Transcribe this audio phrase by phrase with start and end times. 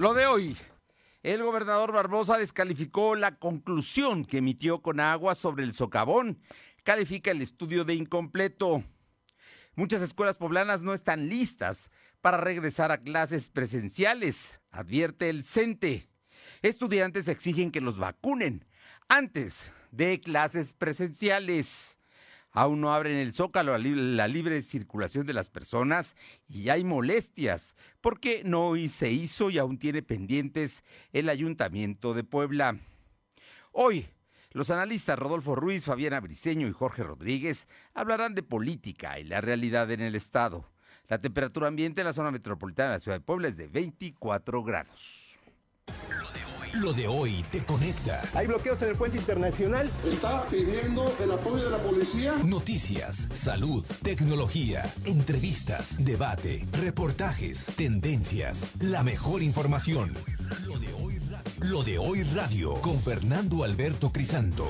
[0.00, 0.56] Lo de hoy.
[1.22, 6.40] El gobernador Barbosa descalificó la conclusión que emitió con agua sobre el socavón.
[6.84, 8.82] Califica el estudio de incompleto.
[9.74, 11.90] Muchas escuelas poblanas no están listas
[12.22, 16.08] para regresar a clases presenciales, advierte el CENTE.
[16.62, 18.64] Estudiantes exigen que los vacunen
[19.06, 21.99] antes de clases presenciales.
[22.52, 26.16] Aún no abren el zócalo la libre circulación de las personas
[26.48, 30.82] y hay molestias porque no se hizo y aún tiene pendientes
[31.12, 32.76] el Ayuntamiento de Puebla.
[33.72, 34.08] Hoy,
[34.50, 39.90] los analistas Rodolfo Ruiz, Fabiana Briceño y Jorge Rodríguez hablarán de política y la realidad
[39.92, 40.68] en el Estado.
[41.06, 44.64] La temperatura ambiente en la zona metropolitana de la ciudad de Puebla es de 24
[44.64, 45.36] grados.
[46.82, 48.22] Lo de hoy te conecta.
[48.32, 49.90] Hay bloqueos en el puente internacional.
[50.06, 52.34] Está pidiendo el apoyo de la policía.
[52.44, 60.14] Noticias, salud, tecnología, entrevistas, debate, reportajes, tendencias, la mejor información.
[60.66, 64.66] Lo de hoy radio, Lo de hoy radio con Fernando Alberto Crisanto.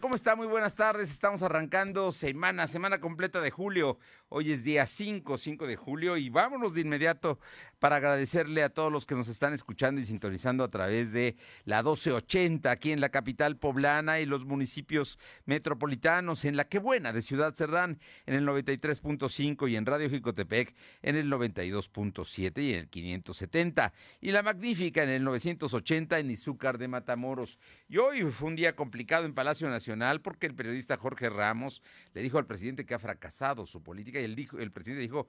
[0.00, 0.36] ¿Cómo está?
[0.36, 1.10] Muy buenas tardes.
[1.10, 3.98] Estamos arrancando semana, semana completa de julio.
[4.34, 7.38] Hoy es día 5, 5 de julio y vámonos de inmediato
[7.78, 11.82] para agradecerle a todos los que nos están escuchando y sintonizando a través de la
[11.82, 17.20] 1280 aquí en la capital poblana y los municipios metropolitanos, en la que buena de
[17.20, 22.88] Ciudad Cerdán en el 93.5 y en Radio Jicotepec en el 92.7 y en el
[22.88, 27.58] 570 y la magnífica en el 980 en Izúcar de Matamoros.
[27.86, 31.82] Y hoy fue un día complicado en Palacio Nacional porque el periodista Jorge Ramos
[32.14, 35.26] le dijo al presidente que ha fracasado su política el presidente dijo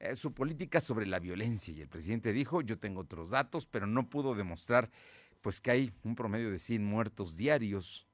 [0.00, 3.86] eh, su política sobre la violencia y el presidente dijo yo tengo otros datos pero
[3.86, 4.90] no pudo demostrar
[5.40, 8.06] pues que hay un promedio de 100 muertos diarios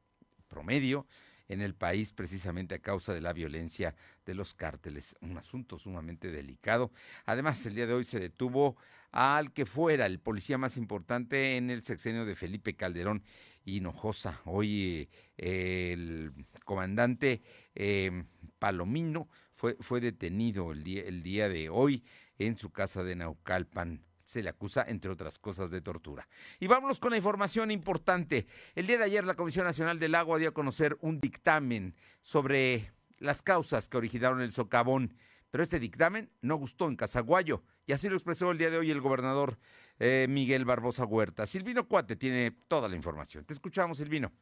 [0.48, 1.06] promedio
[1.48, 3.94] en el país precisamente a causa de la violencia
[4.24, 6.90] de los cárteles, un asunto sumamente delicado.
[7.26, 8.76] Además, el día de hoy se detuvo
[9.12, 13.22] al que fuera el policía más importante en el sexenio de Felipe Calderón
[13.64, 14.40] Hinojosa.
[14.44, 16.32] Hoy eh, el
[16.64, 17.42] comandante
[17.74, 18.24] eh,
[18.58, 19.28] Palomino
[19.80, 22.04] fue, detenido el día, el día de hoy
[22.38, 26.26] en su casa de Naucalpan se le acusa, entre otras cosas, de tortura.
[26.58, 28.46] Y vámonos con la información importante.
[28.74, 32.90] El día de ayer la Comisión Nacional del Agua dio a conocer un dictamen sobre
[33.18, 35.14] las causas que originaron el socavón,
[35.50, 38.90] pero este dictamen no gustó en Casaguayo, y así lo expresó el día de hoy
[38.90, 39.58] el gobernador
[39.98, 41.46] eh, Miguel Barbosa Huerta.
[41.46, 43.44] Silvino Cuate tiene toda la información.
[43.44, 44.32] Te escuchamos, Silvino.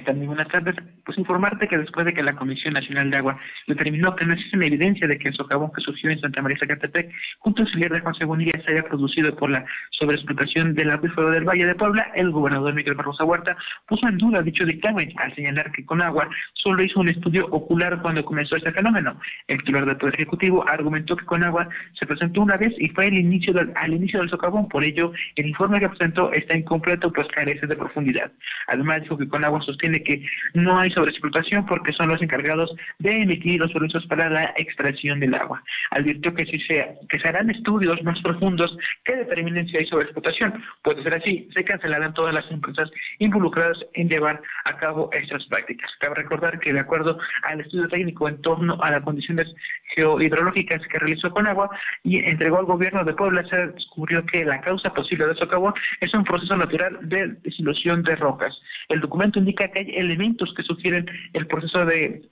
[0.00, 0.16] ¿Qué tal?
[0.16, 0.76] Muy buenas tardes.
[1.04, 4.56] Pues informarte que después de que la Comisión Nacional de Agua determinó que no existe
[4.56, 8.00] evidencia de que el socavón que surgió en Santa María Zacatepec, junto a auxiliar de
[8.00, 12.30] Juan Seguridad, se haya producido por la sobreexplotación del acuífero del Valle de Puebla, el
[12.30, 16.82] gobernador Miguel Barbosa Huerta puso en duda dicho dictamen al señalar que con agua solo
[16.82, 19.20] hizo un estudio ocular cuando comenzó este fenómeno.
[19.48, 21.68] El titular del Poder Ejecutivo argumentó que con agua
[21.98, 25.12] se presentó una vez y fue el inicio del, al inicio del socavón, por ello
[25.36, 28.32] el informe que presentó está incompleto pues carece de profundidad.
[28.66, 29.44] Además dijo que con
[29.90, 30.24] tiene que
[30.54, 35.34] no hay sobreexplotación porque son los encargados de emitir los permisos para la extracción del
[35.34, 35.62] agua.
[35.90, 40.62] Advirtió que si se, que se harán estudios más profundos que determinen si hay sobreexplotación.
[40.82, 45.90] Puede ser así, se cancelarán todas las empresas involucradas en llevar a cabo estas prácticas.
[45.98, 49.48] Cabe recordar que de acuerdo al estudio técnico en torno a las condiciones
[49.94, 51.70] geohidrológicas que realizó con agua
[52.02, 56.12] y entregó al gobierno de Puebla, se descubrió que la causa posible de socavón es
[56.14, 58.54] un proceso natural de desilusión de rocas.
[58.88, 62.22] El documento indica que hay elementos que sugieren el proceso de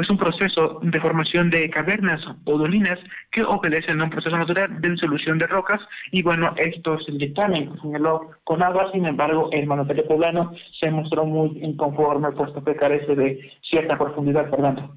[0.00, 2.98] es un proceso de formación de cavernas o dolinas
[3.30, 5.80] que obedecen a un proceso natural de disolución de rocas
[6.10, 11.26] y bueno, esto se dictamen señaló con agua, sin embargo el mandato poblano se mostró
[11.26, 14.96] muy inconforme puesto que carece de cierta profundidad, Fernando.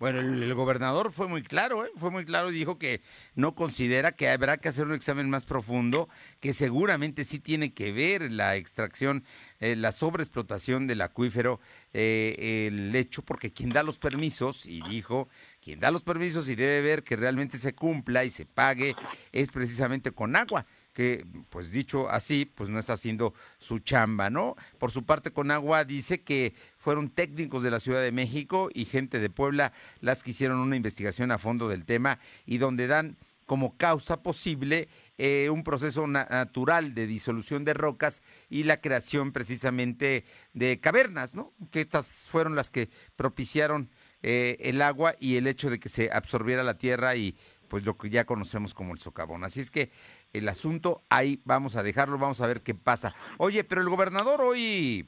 [0.00, 1.90] Bueno, el, gobernador fue muy claro, ¿eh?
[1.94, 3.02] fue muy claro y dijo que
[3.34, 6.08] no considera que habrá que hacer un examen más profundo,
[6.40, 9.24] que seguramente sí tiene que ver la extracción,
[9.58, 11.60] eh, la sobreexplotación del acuífero,
[11.92, 15.28] eh, el hecho, porque quien da los permisos, y dijo,
[15.60, 18.96] quien da los permisos y debe ver que realmente se cumpla y se pague,
[19.32, 24.56] es precisamente con agua que, pues dicho así, pues no está haciendo su chamba, ¿no?
[24.78, 29.20] Por su parte, Conagua dice que fueron técnicos de la Ciudad de México y gente
[29.20, 33.16] de Puebla las que hicieron una investigación a fondo del tema y donde dan
[33.46, 34.88] como causa posible
[35.18, 40.24] eh, un proceso natural de disolución de rocas y la creación precisamente
[40.54, 41.52] de cavernas, ¿no?
[41.70, 43.90] Que estas fueron las que propiciaron
[44.22, 47.36] eh, el agua y el hecho de que se absorbiera la tierra y
[47.68, 49.44] pues lo que ya conocemos como el socavón.
[49.44, 49.90] Así es que
[50.32, 53.14] el asunto ahí vamos a dejarlo, vamos a ver qué pasa.
[53.38, 55.06] Oye, pero el gobernador hoy,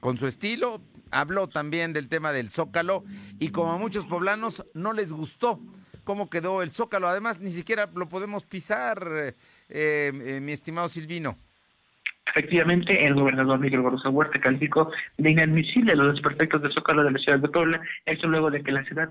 [0.00, 0.80] con su estilo,
[1.10, 3.04] habló también del tema del zócalo
[3.38, 5.60] y como a muchos poblanos no les gustó
[6.04, 7.06] cómo quedó el Zócalo.
[7.06, 9.34] Además, ni siquiera lo podemos pisar, eh,
[9.68, 11.38] eh, mi estimado Silvino.
[12.26, 17.18] Efectivamente, el gobernador Miguel Barroso Huerta calificó de inadmisible los desperfectos del Zócalo de la
[17.18, 19.08] ciudad de Puebla, esto luego de que la ciudad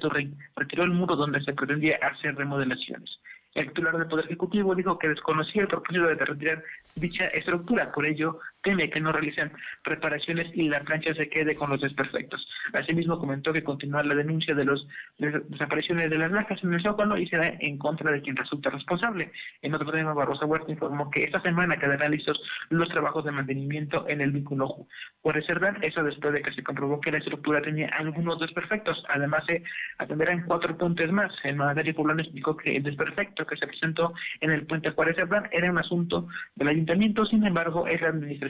[0.56, 3.10] retiró el muro donde se pretendía hacer remodelaciones.
[3.56, 6.64] El titular del Poder Ejecutivo dijo que desconocía el propósito de retirar
[6.96, 9.52] dicha estructura, por ello teme que no realicen
[9.84, 12.46] reparaciones y la plancha se quede con los desperfectos.
[12.74, 14.80] Asimismo comentó que continuar la denuncia de las
[15.18, 19.32] desapariciones de las vacas en el Zócalo y será en contra de quien resulta responsable.
[19.62, 22.40] En otro tema, Barrosa Huerta informó que esta semana quedarán listos
[22.70, 24.88] los trabajos de mantenimiento en el vínculo
[25.22, 29.04] por reservar, eso después de que se comprobó que la estructura tenía algunos desperfectos.
[29.10, 29.64] Además, se
[29.98, 31.32] atenderán cuatro puntos más.
[31.44, 35.48] El mandatario poblano explicó que el desperfecto que se presentó en el puente Juárez Cerdán
[35.52, 38.49] era un asunto del ayuntamiento, sin embargo, es la administración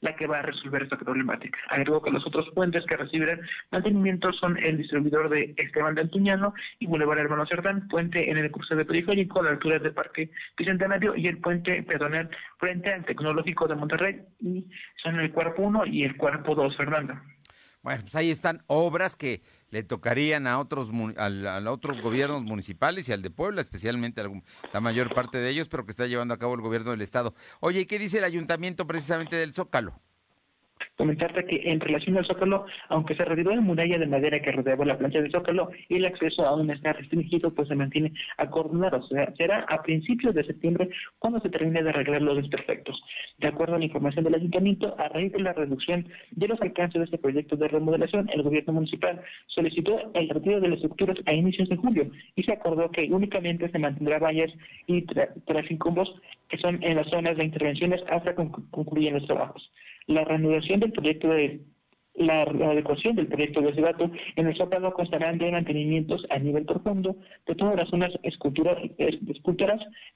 [0.00, 1.58] la que va a resolver esta problemática.
[1.68, 6.54] Agregó que los otros puentes que recibirán mantenimiento son el distribuidor de Esteban de Antuñano
[6.78, 10.30] y Boulevard Hermano Cerdán, puente en el curso de periférico a la altura del Parque
[10.56, 14.66] Bicentenario y el puente peatonal frente al Tecnológico de Monterrey y
[15.02, 17.14] son el cuerpo 1 y el cuerpo 2, Fernando.
[17.88, 19.40] Bueno, pues ahí están obras que
[19.70, 24.22] le tocarían a otros a, otros gobiernos municipales y al de Puebla, especialmente
[24.74, 27.34] la mayor parte de ellos, pero que está llevando a cabo el gobierno del estado.
[27.60, 29.98] Oye, ¿y qué dice el ayuntamiento precisamente del Zócalo?
[30.96, 34.84] Comentarte que en relación al Zócalo, aunque se retiró la muralla de madera que rodeaba
[34.84, 38.98] la plancha del Zócalo, el acceso aún está restringido, pues se mantiene acordonado.
[38.98, 40.88] O sea, será a principios de septiembre
[41.18, 43.00] cuando se termine de arreglar los desperfectos.
[43.38, 46.98] De acuerdo a la información del ayuntamiento, a raíz de la reducción de los alcances
[46.98, 51.32] de este proyecto de remodelación, el gobierno municipal solicitó el retiro de las estructuras a
[51.32, 54.52] inicios de julio y se acordó que únicamente se mantendrá vallas
[54.86, 55.02] y
[55.46, 56.14] traficumbos
[56.48, 59.70] que son en las zonas de intervenciones hasta que concluyan los trabajos.
[60.06, 61.60] La reanudación del proyecto de
[62.18, 67.16] la adecuación del proyecto de dato en el Zócalo constarán de mantenimientos a nivel profundo
[67.46, 68.78] de todas las zonas esculturas,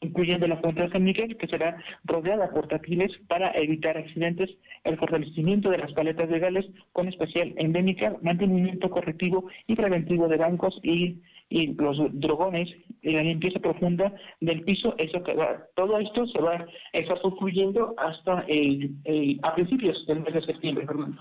[0.01, 4.51] incluyendo la fuente de San Miguel, que será rodeada por tapiles para evitar accidentes,
[4.85, 10.79] el fortalecimiento de las paletas legales con especial endémica, mantenimiento correctivo y preventivo de bancos
[10.83, 11.21] y
[11.53, 12.67] y los drogones
[13.03, 16.67] y la limpieza profunda del piso, eso que va, todo esto se va a
[16.99, 18.95] estar concluyendo hasta el,
[19.43, 21.21] a principios del mes de septiembre, Fernando.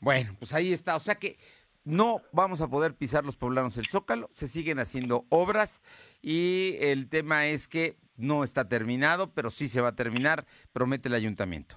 [0.00, 1.36] Bueno, pues ahí está, o sea que
[1.84, 5.82] no vamos a poder pisar los poblanos el Zócalo, se siguen haciendo obras
[6.22, 11.08] y el tema es que no está terminado, pero sí se va a terminar, promete
[11.08, 11.74] el ayuntamiento.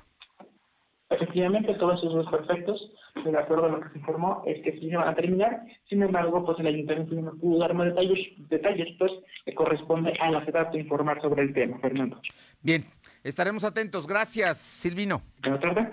[1.09, 5.07] Efectivamente, todos esos perfectos de acuerdo a lo que se informó, es que se van
[5.07, 5.63] a terminar.
[5.89, 8.19] Sin embargo, pues el ayuntamiento no pudo dar más detalles,
[8.49, 9.11] detalles pues
[9.45, 12.19] que corresponde a la de informar sobre el tema, Fernando.
[12.61, 12.83] Bien,
[13.23, 14.07] estaremos atentos.
[14.07, 15.21] Gracias, Silvino.
[15.41, 15.87] Buenas tardes.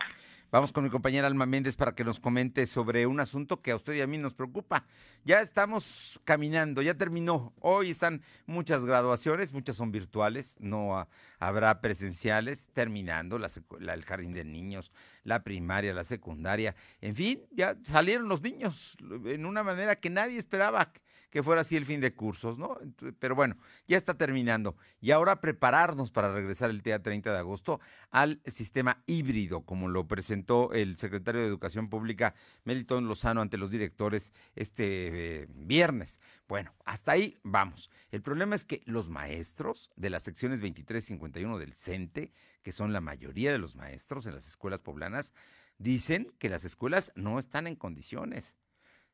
[0.50, 3.76] Vamos con mi compañera Alma Méndez para que nos comente sobre un asunto que a
[3.76, 4.86] usted y a mí nos preocupa.
[5.22, 7.52] Ya estamos caminando, ya terminó.
[7.60, 11.06] Hoy están muchas graduaciones, muchas son virtuales, no
[11.38, 14.92] habrá presenciales, terminando el jardín de niños,
[15.24, 16.74] la primaria, la secundaria.
[17.00, 18.96] En fin, ya salieron los niños
[19.26, 20.92] en una manera que nadie esperaba
[21.30, 22.78] que fuera así el fin de cursos, ¿no?
[23.18, 23.56] Pero bueno,
[23.86, 24.76] ya está terminando.
[25.00, 27.80] Y ahora prepararnos para regresar el día 30 de agosto
[28.10, 33.70] al sistema híbrido, como lo presentó el secretario de Educación Pública, Melitón Lozano, ante los
[33.70, 36.20] directores este eh, viernes.
[36.48, 37.90] Bueno, hasta ahí vamos.
[38.10, 42.32] El problema es que los maestros de las secciones 23 y 51 del CENTE,
[42.62, 45.34] que son la mayoría de los maestros en las escuelas poblanas,
[45.78, 48.56] dicen que las escuelas no están en condiciones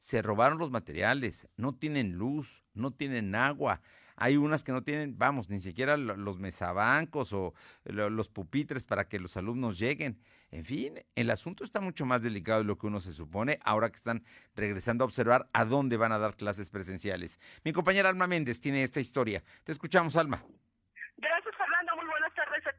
[0.04, 3.80] se robaron los materiales, no tienen luz, no tienen agua.
[4.16, 7.54] Hay unas que no tienen, vamos, ni siquiera los mesabancos o
[7.85, 10.21] los pupitres para que los alumnos lleguen.
[10.50, 13.88] En fin, el asunto está mucho más delicado de lo que uno se supone ahora
[13.88, 17.40] que están regresando a observar a dónde van a dar clases presenciales.
[17.64, 19.42] Mi compañera Alma Méndez tiene esta historia.
[19.64, 20.44] Te escuchamos, Alma.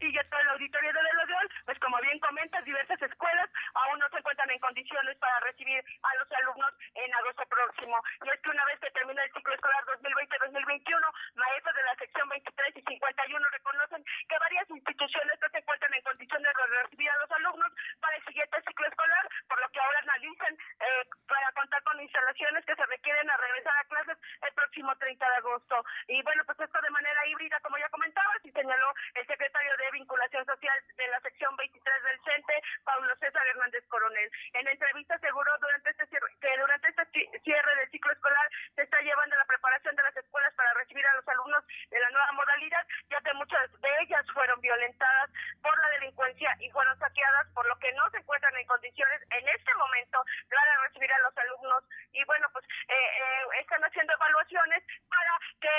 [0.05, 1.47] A todo el auditorio de hoy.
[1.65, 6.15] Pues como bien comentas, diversas escuelas aún no se encuentran en condiciones para recibir a
[6.21, 7.97] los alumnos en agosto próximo.
[8.21, 11.01] Y es que una vez que termina el ciclo escolar 2020-2021,
[11.33, 16.03] maestros de la sección 23 y 51 reconocen que varias instituciones no se encuentran en
[16.03, 19.99] condiciones de recibir a los alumnos para el siguiente ciclo escolar, por lo que ahora
[20.05, 24.95] analizan eh, para contar con instalaciones que se requieren a regresar a clases el próximo
[24.95, 25.83] 30 de agosto.
[26.07, 29.95] Y bueno, pues esto de manera híbrida, como ya comentabas, y señaló el secretario de
[29.95, 34.29] Vinculación Social de la sección 23 del CENTE, Pablo César Hernández Coronel.
[34.53, 38.99] En entrevista aseguró durante este cierre, que durante este cierre del ciclo escolar se está
[39.01, 42.85] llevando la preparación de las escuelas para recibir a los alumnos de la nueva modalidad,
[43.09, 45.29] ya que muchas de ellas fueron violentadas
[45.61, 49.47] por la delincuencia y fueron saqueadas, por lo que no se encuentran en condiciones en
[49.47, 51.83] este momento para recibir a los alumnos.
[52.11, 55.75] Y bueno, pues eh, eh, están haciendo evaluaciones para que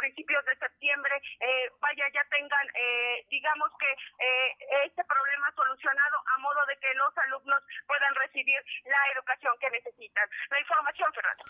[0.00, 6.38] principios de septiembre, eh, vaya, ya tengan, eh, digamos que eh, este problema solucionado a
[6.38, 10.28] modo de que los alumnos puedan recibir la educación que necesitan.
[10.50, 11.44] La información, Fernando.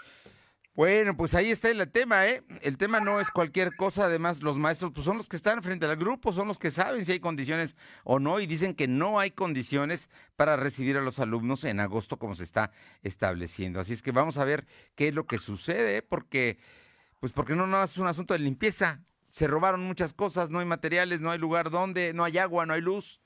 [0.75, 2.42] Bueno, pues ahí está el tema, ¿eh?
[2.62, 5.84] El tema no es cualquier cosa, además los maestros pues son los que están frente
[5.84, 9.20] al grupo, son los que saben si hay condiciones o no y dicen que no
[9.20, 12.72] hay condiciones para recibir a los alumnos en agosto como se está
[13.02, 13.80] estableciendo.
[13.80, 16.56] Así es que vamos a ver qué es lo que sucede, porque
[17.18, 19.02] pues porque no, no es un asunto de limpieza.
[19.30, 22.72] Se robaron muchas cosas, no hay materiales, no hay lugar donde, no hay agua, no
[22.72, 23.20] hay luz,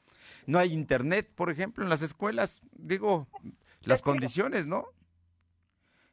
[0.47, 2.61] no hay internet, por ejemplo, en las escuelas.
[2.73, 3.29] Digo,
[3.83, 4.89] las condiciones, ¿no?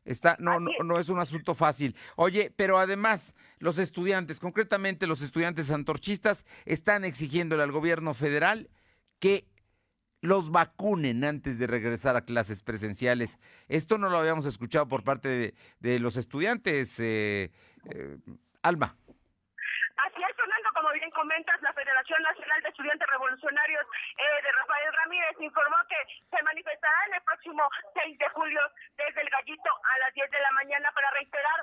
[0.04, 1.96] Está, no, no, no es un asunto fácil.
[2.16, 8.70] Oye, pero además, los estudiantes, concretamente los estudiantes antorchistas, están exigiéndole al gobierno federal
[9.20, 9.46] que
[10.22, 13.40] los vacunen antes de regresar a clases presenciales.
[13.68, 17.52] Esto no lo habíamos escuchado por parte de, de los estudiantes, eh,
[17.90, 18.18] eh,
[18.62, 18.96] Alma.
[19.08, 23.86] Así es, Fernando, como bien comentas, la Federación Nacional de Estudiantes Revolucionarios
[24.18, 26.02] eh, de Rafael Ramírez informó que
[26.36, 27.62] se manifestará en el próximo
[27.94, 28.62] 6 de julio
[28.98, 31.60] desde el Gallito a las 10 de la mañana para reiterar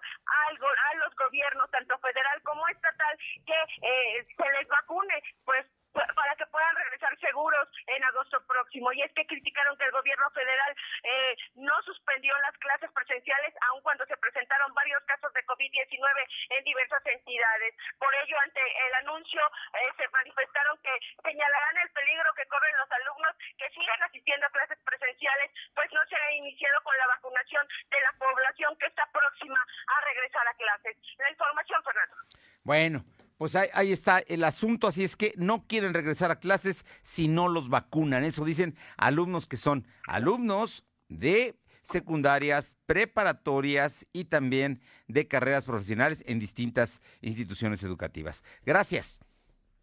[0.46, 6.36] algo a los gobiernos, tanto federal como estatal, que eh, se les vacune, pues para
[6.36, 8.92] que puedan regresar seguros en agosto próximo.
[8.92, 13.82] Y es que criticaron que el gobierno federal eh, no suspendió las clases presenciales, aun
[13.82, 17.74] cuando se presentaron varios casos de COVID-19 en diversas entidades.
[17.98, 19.40] Por ello, ante el anuncio,
[19.74, 24.50] eh, se manifestaron que señalarán el peligro que corren los alumnos que sigan asistiendo a
[24.50, 29.06] clases presenciales, pues no se ha iniciado con la vacunación de la población que está
[29.12, 30.96] próxima a regresar a clases.
[31.18, 32.16] La información, Fernando.
[32.64, 33.17] Bueno.
[33.38, 37.28] Pues ahí, ahí, está el asunto, así es que no quieren regresar a clases si
[37.28, 38.24] no los vacunan.
[38.24, 46.38] Eso dicen alumnos que son alumnos de secundarias, preparatorias y también de carreras profesionales en
[46.38, 48.44] distintas instituciones educativas.
[48.66, 49.20] Gracias.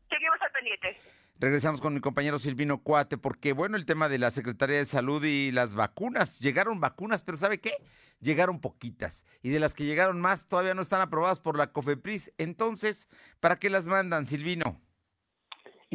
[0.09, 0.97] Seguimos al pendiente.
[1.37, 5.23] Regresamos con mi compañero Silvino Cuate, porque bueno, el tema de la Secretaría de Salud
[5.25, 6.39] y las vacunas.
[6.39, 7.73] Llegaron vacunas, pero ¿sabe qué?
[8.19, 9.25] Llegaron poquitas.
[9.41, 12.33] Y de las que llegaron más todavía no están aprobadas por la COFEPRIS.
[12.37, 14.81] Entonces, ¿para qué las mandan, Silvino?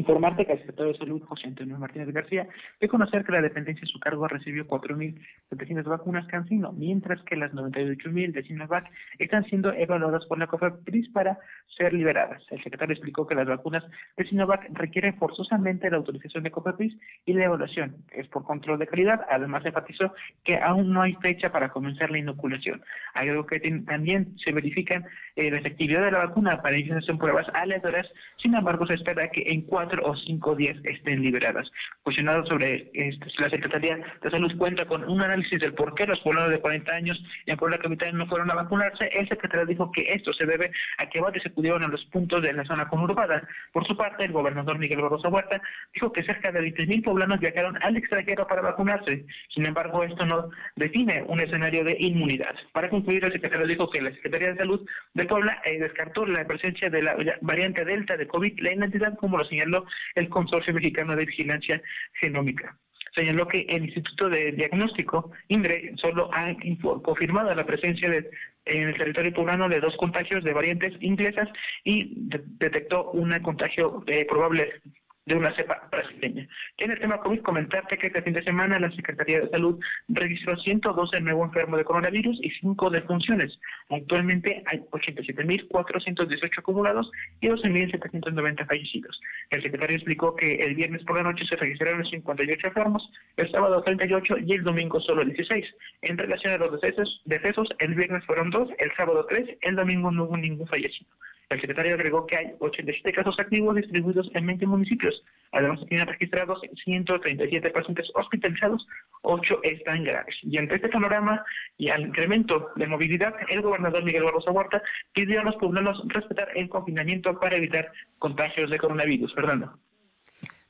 [0.01, 2.49] Informarte que el secretario de Salud, José Antonio Martínez García,
[2.81, 7.53] de conocer que la dependencia de su cargo recibió 4.700 vacunas Cancino, mientras que las
[7.53, 11.39] 98.000 de Sinovac están siendo evaluadas por la COFEPRIS para
[11.77, 12.43] ser liberadas.
[12.51, 13.85] El secretario explicó que las vacunas
[14.17, 18.87] de Sinovac requieren forzosamente la autorización de COFEPRIS y la evaluación es por control de
[18.87, 19.21] calidad.
[19.31, 20.15] Además, enfatizó
[20.45, 22.83] que aún no hay fecha para comenzar la inoculación.
[23.13, 25.05] Algo que también se verifican
[25.37, 28.07] eh, la efectividad de la vacuna para ellos son pruebas aleatorias.
[28.39, 31.71] Sin embargo, se espera que en cuatro o cinco días estén liberadas.
[32.03, 36.21] Cuestionado sobre este, la Secretaría de Salud cuenta con un análisis del por qué los
[36.21, 40.13] poblados de 40 años en Puebla Capital no fueron a vacunarse, el secretario dijo que
[40.13, 43.47] esto se debe a que varios acudieron a los puntos de la zona conurbada.
[43.73, 45.61] Por su parte, el gobernador Miguel Barroso Huerta
[45.95, 49.25] dijo que cerca de 20.000 poblanos viajaron al extranjero para vacunarse.
[49.55, 52.55] Sin embargo, esto no define un escenario de inmunidad.
[52.73, 56.45] Para concluir, el secretario dijo que la Secretaría de Salud de Puebla eh, descartó la
[56.47, 59.70] presencia de la variante Delta de COVID, la identidad, como lo señaló
[60.15, 61.83] el Consorcio Mexicano de Vigilancia
[62.21, 62.77] Genómica.
[63.15, 66.55] Señaló que el Instituto de Diagnóstico, INDRE, solo ha
[67.03, 68.31] confirmado la presencia de,
[68.67, 71.49] en el territorio poblano de dos contagios de variantes inglesas
[71.83, 74.81] y de, detectó un contagio eh, probable
[75.27, 76.49] de una cepa brasileña.
[76.79, 80.57] En el tema COVID, comentarte que este fin de semana la Secretaría de Salud registró
[80.57, 83.59] 112 nuevos enfermos de coronavirus y 5 defunciones.
[83.91, 87.11] Actualmente hay 87.418 acumulados
[87.41, 89.21] y 12.790 fallecidos.
[89.51, 93.83] El secretario explicó que el viernes por la noche se registraron 58 enfermos, el sábado
[93.83, 95.67] 38 y el domingo solo 16.
[96.03, 100.11] En relación a los decesos, decesos el viernes fueron 2, el sábado 3, el domingo
[100.11, 101.11] no hubo ningún fallecido.
[101.51, 105.21] El secretario agregó que hay 87 casos activos distribuidos en 20 municipios.
[105.51, 108.87] Además, se tienen registrados 137 pacientes hospitalizados,
[109.23, 110.37] 8 están graves.
[110.43, 111.45] Y ante este panorama
[111.77, 114.81] y al incremento de movilidad, el gobernador Miguel Barroso Huerta
[115.13, 117.91] pidió a los poblanos respetar el confinamiento para evitar
[118.21, 119.35] contagios de coronavirus.
[119.35, 119.77] Fernando.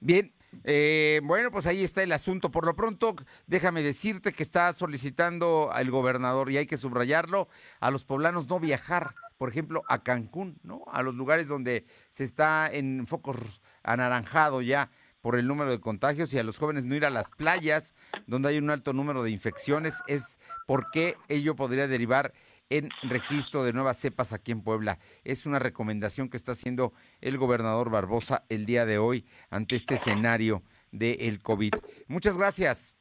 [0.00, 0.32] Bien,
[0.64, 2.50] eh, bueno, pues ahí está el asunto.
[2.50, 3.14] Por lo pronto,
[3.46, 7.48] déjame decirte que está solicitando al gobernador, y hay que subrayarlo,
[7.80, 10.84] a los poblanos no viajar, por ejemplo, a Cancún, ¿no?
[10.90, 14.90] A los lugares donde se está en focos anaranjado ya
[15.20, 17.94] por el número de contagios y a los jóvenes no ir a las playas
[18.26, 22.32] donde hay un alto número de infecciones, es porque ello podría derivar
[22.70, 24.98] en registro de nuevas cepas aquí en Puebla.
[25.24, 29.96] Es una recomendación que está haciendo el gobernador Barbosa el día de hoy ante este
[29.96, 30.62] escenario
[30.92, 31.74] del COVID.
[32.06, 32.96] Muchas gracias.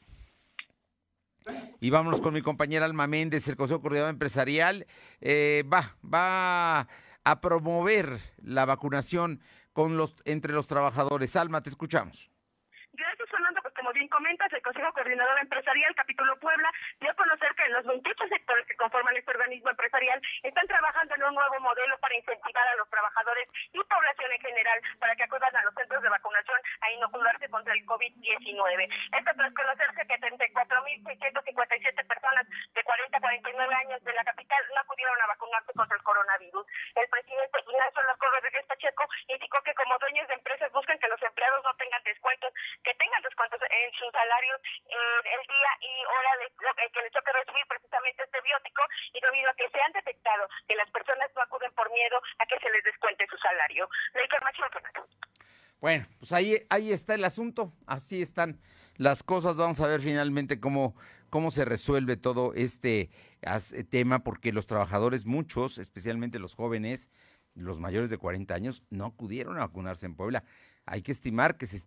[1.80, 4.86] Y vámonos con mi compañera Alma Méndez, el Consejo Coordinador Empresarial.
[5.22, 6.88] Eh, va, va
[7.24, 11.36] a promover la vacunación con los, entre los trabajadores.
[11.36, 12.30] Alma, te escuchamos.
[14.00, 18.66] Bien comentas, el Consejo Coordinador Empresarial Capítulo Puebla dio a conocer que los 28 sectores
[18.66, 22.90] que conforman este organismo empresarial están trabajando en un nuevo modelo para incentivar a los
[22.90, 27.50] trabajadores y población en general para que acudan a los centros de vacunación a inocularse
[27.50, 28.88] contra el COVID-19.
[29.20, 34.80] Esto tras conocerse que 34.657 personas de 40 a 49 años de la capital no
[34.80, 36.66] acudieron a vacunarse contra el coronavirus.
[36.96, 41.22] El presidente Ignacio López Rodríguez Pacheco indicó que como dueños de empresas buscan que los
[41.22, 42.54] empleados no tengan descuentos,
[42.84, 47.32] que tengan descuentos en sus salarios en el día y hora de, que les toque
[47.32, 48.82] recibir precisamente este biótico
[49.14, 52.46] y debido a que se han detectado que las personas no acuden por miedo a
[52.46, 53.90] que se les descuente su salario.
[54.14, 54.70] La información,
[55.80, 58.60] Bueno, pues ahí, ahí está el asunto, así están
[58.98, 59.58] las cosas.
[59.58, 60.96] Vamos a ver finalmente cómo,
[61.30, 63.10] cómo se resuelve todo este
[63.90, 67.10] tema, porque los trabajadores, muchos, especialmente los jóvenes,
[67.56, 70.44] los mayores de 40 años, no acudieron a vacunarse en Puebla.
[70.92, 71.86] Hay que estimar que se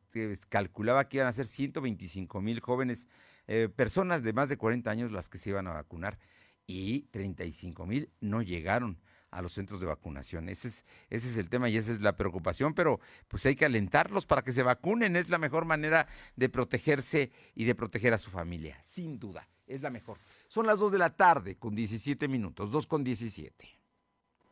[0.49, 3.09] calculaba que iban a ser 125 mil jóvenes,
[3.49, 6.21] eh, personas de más de 40 años las que se iban a vacunar
[6.68, 9.00] y 35 mil no llegaron
[9.32, 10.49] a los centros de vacunación.
[10.49, 13.64] Ese es, ese es el tema y esa es la preocupación, pero pues hay que
[13.64, 15.16] alentarlos para que se vacunen.
[15.16, 16.06] Es la mejor manera
[16.37, 19.49] de protegerse y de proteger a su familia, sin duda.
[19.66, 20.18] Es la mejor.
[20.47, 23.81] Son las 2 de la tarde con 17 minutos, 2 con 17.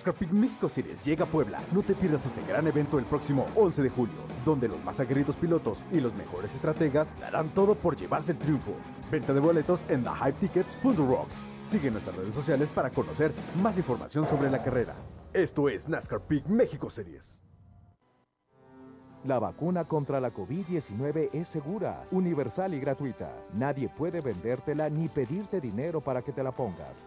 [0.00, 1.60] NASCAR Peak México Series llega a Puebla.
[1.72, 4.14] No te pierdas este gran evento el próximo 11 de julio,
[4.46, 8.72] donde los más aguerridos pilotos y los mejores estrategas darán todo por llevarse el triunfo.
[9.10, 11.34] Venta de boletos en thehypetickets.rocks.
[11.66, 14.94] Sigue nuestras redes sociales para conocer más información sobre la carrera.
[15.34, 17.38] Esto es NASCAR Peak México Series.
[19.24, 23.36] La vacuna contra la COVID-19 es segura, universal y gratuita.
[23.52, 27.06] Nadie puede vendértela ni pedirte dinero para que te la pongas.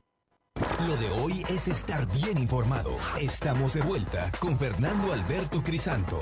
[0.87, 2.97] Lo de hoy es estar bien informado.
[3.19, 6.19] Estamos de vuelta con Fernando Alberto Crisanto.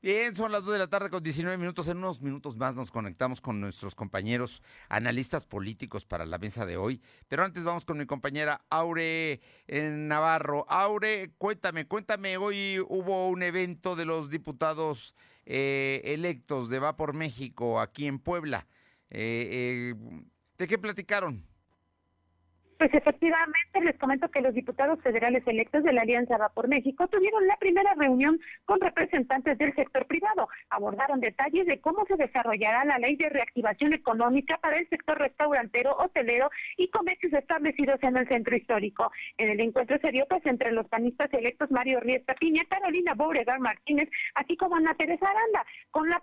[0.00, 1.88] Bien, son las 2 de la tarde con 19 minutos.
[1.88, 6.76] En unos minutos más nos conectamos con nuestros compañeros analistas políticos para la mesa de
[6.76, 7.02] hoy.
[7.28, 10.64] Pero antes vamos con mi compañera Aure Navarro.
[10.68, 17.14] Aure, cuéntame, cuéntame, hoy hubo un evento de los diputados eh, electos de Va por
[17.14, 18.66] México aquí en Puebla.
[19.10, 20.22] Eh, eh,
[20.56, 21.51] ¿De qué platicaron?
[22.82, 27.06] Pues efectivamente les comento que los diputados federales electos de la Alianza Va por México
[27.06, 30.48] tuvieron la primera reunión con representantes del sector privado.
[30.68, 35.96] Abordaron detalles de cómo se desarrollará la ley de reactivación económica para el sector restaurantero,
[35.96, 39.12] hotelero y comercios establecidos en el centro histórico.
[39.38, 43.60] En el encuentro se dio pues entre los panistas electos Mario Riesta Piña, Carolina Bouregar
[43.60, 46.20] Martínez, así como Ana Teresa Aranda, con la,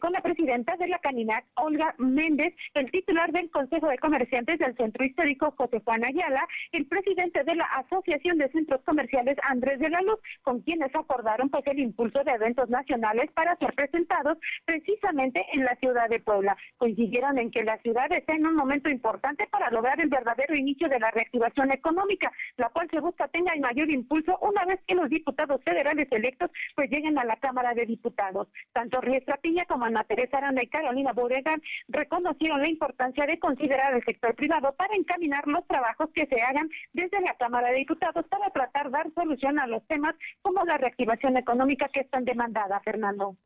[0.00, 4.76] con la presidenta de la Caninac, Olga Méndez, el titular del Consejo de Comerciantes del
[4.76, 10.02] Centro Histórico, José Ayala, el presidente de la Asociación de Centros Comerciales Andrés de la
[10.02, 15.64] Luz, con quienes acordaron pues el impulso de eventos nacionales para ser presentados precisamente en
[15.64, 16.56] la ciudad de Puebla.
[16.76, 20.88] Coincidieron en que la ciudad está en un momento importante para lograr el verdadero inicio
[20.88, 24.94] de la reactivación económica, la cual se busca tenga el mayor impulso una vez que
[24.94, 28.48] los diputados federales electos pues lleguen a la Cámara de Diputados.
[28.72, 33.94] Tanto Riestra Piña como Ana Teresa Aranda y Carolina Boregan reconocieron la importancia de considerar
[33.94, 38.26] el sector privado para encaminar los trabajos que se hagan desde la Cámara de Diputados
[38.28, 42.80] para tratar de dar solución a los temas como la reactivación económica que están demandada,
[42.80, 43.36] Fernando.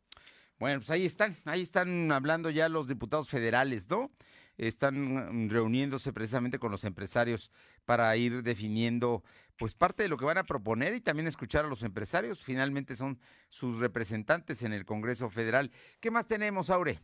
[0.59, 4.11] Bueno, pues ahí están, ahí están hablando ya los diputados federales, ¿no?
[4.67, 7.51] están reuniéndose precisamente con los empresarios
[7.87, 9.25] para ir definiendo
[9.57, 12.43] pues parte de lo que van a proponer y también escuchar a los empresarios.
[12.43, 15.71] Finalmente son sus representantes en el Congreso Federal.
[16.01, 17.01] ¿Qué más tenemos, Aure?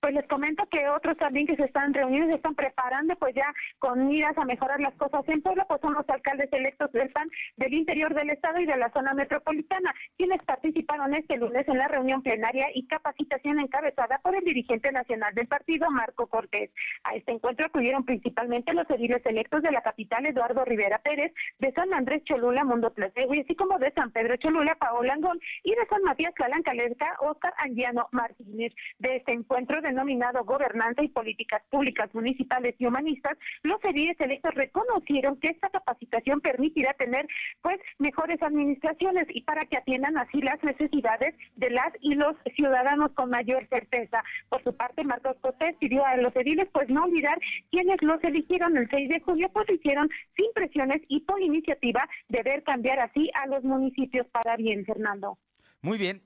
[0.00, 3.52] Pues les comento que otros también que se están reuniendo, se están preparando pues ya
[3.78, 7.28] con miras a mejorar las cosas en Puebla, pues son los alcaldes electos del PAN
[7.56, 11.88] del interior del estado y de la zona metropolitana, quienes participaron este lunes en la
[11.88, 16.70] reunión plenaria y capacitación encabezada por el dirigente nacional del partido, Marco Cortés.
[17.04, 21.72] A este encuentro acudieron principalmente los ediles electos de la capital, Eduardo Rivera Pérez, de
[21.72, 25.86] San Andrés Cholula, Mundo y así como de San Pedro Cholula, Paola Angón, y de
[25.88, 28.72] San Matías Calancalerca, Oscar Angiano Martínez.
[28.98, 34.54] De este encuentro de denominado Gobernanza y Políticas Públicas Municipales y Humanistas, los ediles electos
[34.54, 37.26] reconocieron que esta capacitación permitirá tener
[37.62, 43.12] pues mejores administraciones y para que atiendan así las necesidades de las y los ciudadanos
[43.12, 44.22] con mayor certeza.
[44.48, 47.38] Por su parte, Marcos Cortés pidió a los ediles pues no olvidar
[47.70, 52.42] quienes los eligieron el 6 de julio, pues hicieron sin presiones y por iniciativa de
[52.42, 55.38] ver cambiar así a los municipios para bien, Fernando.
[55.82, 56.20] Muy bien,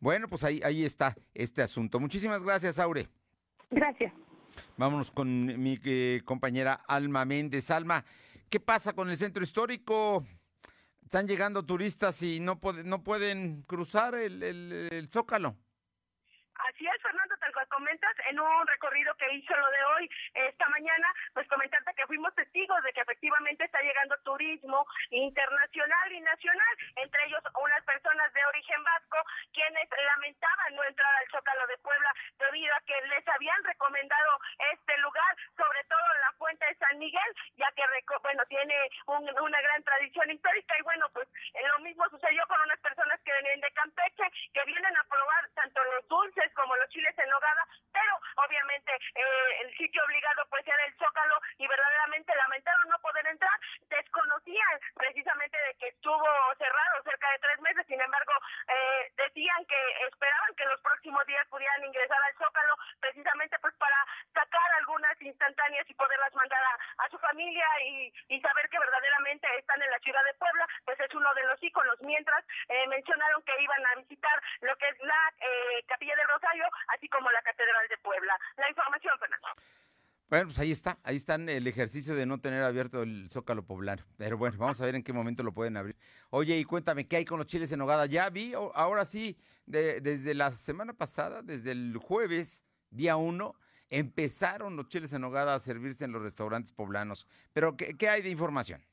[0.00, 2.00] bueno, pues ahí, ahí está este asunto.
[2.00, 3.08] Muchísimas gracias, Aure.
[3.70, 4.12] Gracias.
[4.76, 7.70] Vámonos con mi eh, compañera Alma Méndez.
[7.70, 8.04] Alma,
[8.48, 10.24] ¿qué pasa con el centro histórico?
[11.02, 15.56] Están llegando turistas y no, no pueden cruzar el, el Zócalo.
[16.54, 17.17] Así es, Fernando,
[17.78, 22.34] comentas, en un recorrido que hizo lo de hoy, esta mañana, pues comentarte que fuimos
[22.34, 28.44] testigos de que efectivamente está llegando turismo internacional y nacional, entre ellos unas personas de
[28.46, 29.18] origen vasco,
[29.54, 34.30] quienes lamentaban no entrar al Zócalo de Puebla debido a que les habían recomendado
[34.74, 37.84] este lugar, sobre todo la Fuente de San Miguel, ya que,
[38.22, 38.74] bueno, tiene
[39.06, 41.28] una gran tradición histórica y bueno, pues
[41.62, 45.84] lo mismo sucedió con unas personas que vienen de Campeche, que vienen a probar tanto
[45.94, 48.12] los dulces como los chiles en nogada, pero
[48.46, 53.58] obviamente eh, el sitio obligado pues era el Zócalo y verdaderamente lamentaron no poder entrar,
[53.88, 56.28] desconocían precisamente de que estuvo
[56.58, 58.32] cerrado cerca de tres meses, sin embargo
[58.68, 63.98] eh, decían que esperaban que los próximos días pudieran ingresar al Zócalo precisamente pues para
[64.32, 66.62] sacar algunas instantáneas y poderlas mandar
[66.98, 70.47] a, su familia y, y, saber que verdaderamente están en la ciudad de Puebla,
[71.28, 75.34] uno de los íconos, mientras eh, mencionaron que iban a visitar lo que es la
[75.86, 76.26] Capilla del
[76.94, 78.38] así como la Catedral de Puebla.
[78.56, 79.48] La información, Fernando.
[80.28, 84.04] Bueno, pues ahí está, ahí están el ejercicio de no tener abierto el Zócalo Poblano.
[84.18, 85.96] Pero bueno, vamos a ver en qué momento lo pueden abrir.
[86.30, 88.04] Oye, y cuéntame, ¿qué hay con los chiles en nogada?
[88.06, 93.54] Ya vi, ahora sí, desde la semana pasada, desde el jueves, día 1,
[93.88, 97.26] empezaron los chiles en nogada a servirse en los restaurantes poblanos.
[97.54, 98.84] Pero, ¿qué, qué hay de información?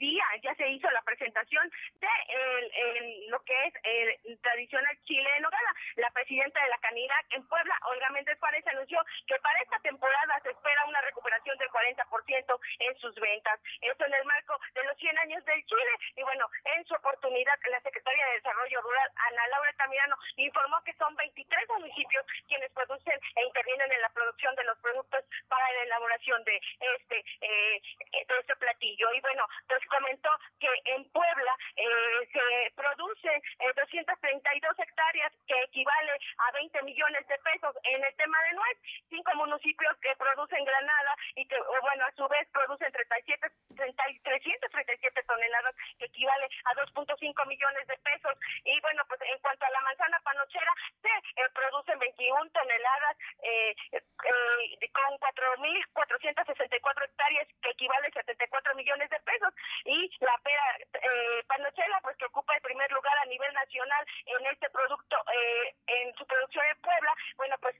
[0.00, 5.42] Día ya se hizo la presentación de el, lo que es el tradicional chile en
[5.42, 5.72] nogada.
[5.96, 10.40] La presidenta de la Canidad en Puebla, Olga Méndez Juárez, anunció que para esta temporada
[10.42, 13.60] se espera una recuperación del 40% en sus ventas.
[13.82, 15.94] Esto en el marco de los 100 años del Chile.
[16.16, 20.94] Y bueno, en su oportunidad, la secretaria de Desarrollo Rural, Ana Laura Tamirano, informó que
[20.94, 25.82] son 23 municipios quienes producen e intervienen en la producción de los productos para la
[25.82, 26.56] elaboración de
[26.96, 27.82] este, eh,
[28.26, 29.12] de este platillo.
[29.12, 33.42] Y bueno, pues comentó que en Puebla eh, se producen
[33.76, 38.78] 232 eh, hectáreas que equivale a 20 millones de pesos en el tema de nuez,
[39.10, 45.74] cinco municipios que producen granada y que, bueno, a su vez producen 37, 337 toneladas
[45.98, 48.34] que equivale a 2.5 millones de pesos.
[48.64, 50.72] Y bueno, pues en cuanto a la manzana panochera,
[51.02, 53.74] se eh, producen 21 toneladas eh,
[54.20, 62.00] con 4.464 hectáreas que equivale a 74 millones de pesos y la pera eh, panochela,
[62.02, 66.26] pues que ocupa el primer lugar a nivel nacional en este producto, eh, en su
[66.26, 67.76] producción en Puebla, bueno, pues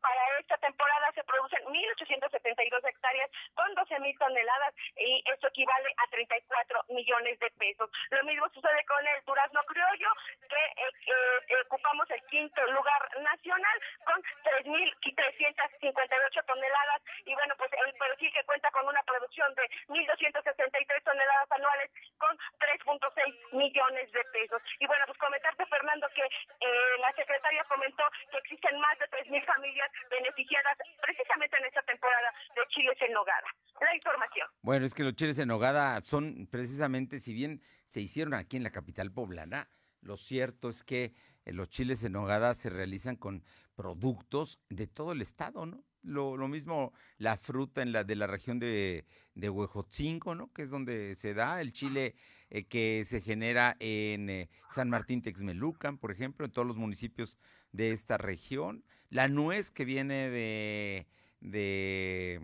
[0.00, 6.84] para esta temporada se producen 1.872 hectáreas con 12.000 toneladas y eso equivale a 34
[6.88, 7.88] millones de pesos.
[8.10, 10.12] Lo mismo sucede con el durazno criollo,
[10.48, 18.30] que eh, ocupamos el quinto lugar nacional con 3.358 toneladas y bueno, pues el perfil
[18.32, 24.60] que cuenta con una producción de 1.263 toneladas anuales con 3.6 millones de pesos.
[24.78, 29.44] Y bueno, pues comentarte, Fernando, que eh, la secretaria comentó que existen más de 3.000
[29.44, 33.48] familias beneficiadas precisamente en esta temporada de chiles en nogada.
[33.80, 34.48] La información.
[34.72, 38.62] Bueno, es que los chiles en nogada son precisamente, si bien se hicieron aquí en
[38.62, 39.68] la capital poblana,
[40.00, 41.12] lo cierto es que
[41.44, 45.84] eh, los chiles en nogada se realizan con productos de todo el estado, ¿no?
[46.02, 49.04] Lo, mismo la fruta en la de la región de,
[49.34, 50.50] de Huejotzingo, ¿no?
[50.54, 52.14] Que es donde se da el chile
[52.48, 57.36] eh, que se genera en eh, San Martín Texmelucan, por ejemplo, en todos los municipios
[57.72, 58.84] de esta región.
[59.10, 61.06] la nuez que viene de,
[61.42, 62.40] de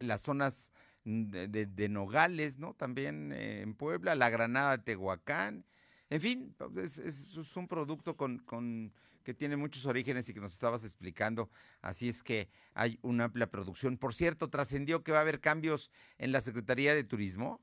[0.00, 0.72] las zonas
[1.04, 2.74] de, de, Nogales, ¿no?
[2.74, 5.64] También eh, en Puebla, la granada de Tehuacán.
[6.10, 8.92] En fin, es, un producto con, con,
[9.24, 11.50] que tiene muchos orígenes y que nos estabas explicando.
[11.82, 13.98] Así es que hay una amplia producción.
[13.98, 17.60] Por cierto, trascendió que va a haber cambios en la Secretaría de Turismo.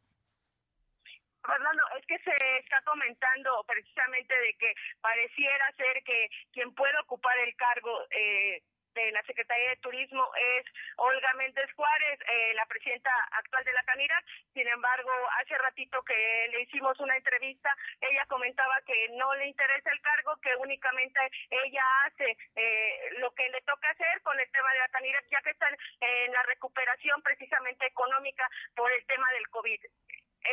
[1.44, 7.38] Fernando, es que se está comentando precisamente de que pareciera ser que quien puede ocupar
[7.40, 8.62] el cargo eh,
[8.94, 10.66] de la Secretaría de Turismo es
[10.98, 14.24] Olga Méndez Juárez, eh, la presidenta actual de la Canidad.
[14.54, 19.90] Sin embargo, hace ratito que le hicimos una entrevista, ella comentaba que no le interesa
[19.92, 24.72] el cargo, que únicamente ella hace eh, lo que le toca hacer con el tema
[24.74, 29.48] de la Canidad, ya que están en la recuperación precisamente económica por el tema del
[29.50, 29.80] COVID.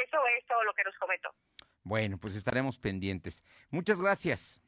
[0.04, 1.34] Eso es todo lo que nos comentó.
[1.82, 3.42] Bueno, pues estaremos pendientes.
[3.70, 4.60] Muchas gracias.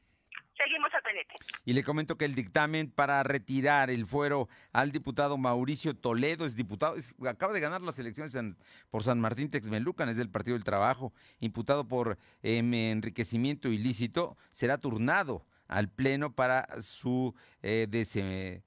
[0.62, 1.34] Seguimos a pendiente.
[1.64, 6.54] Y le comento que el dictamen para retirar el fuero al diputado Mauricio Toledo, es
[6.54, 6.96] diputado,
[7.26, 8.36] acaba de ganar las elecciones
[8.90, 14.76] por San Martín Texmelucan, es del Partido del Trabajo, imputado por em, enriquecimiento ilícito, será
[14.76, 18.60] turnado al Pleno para su, eh,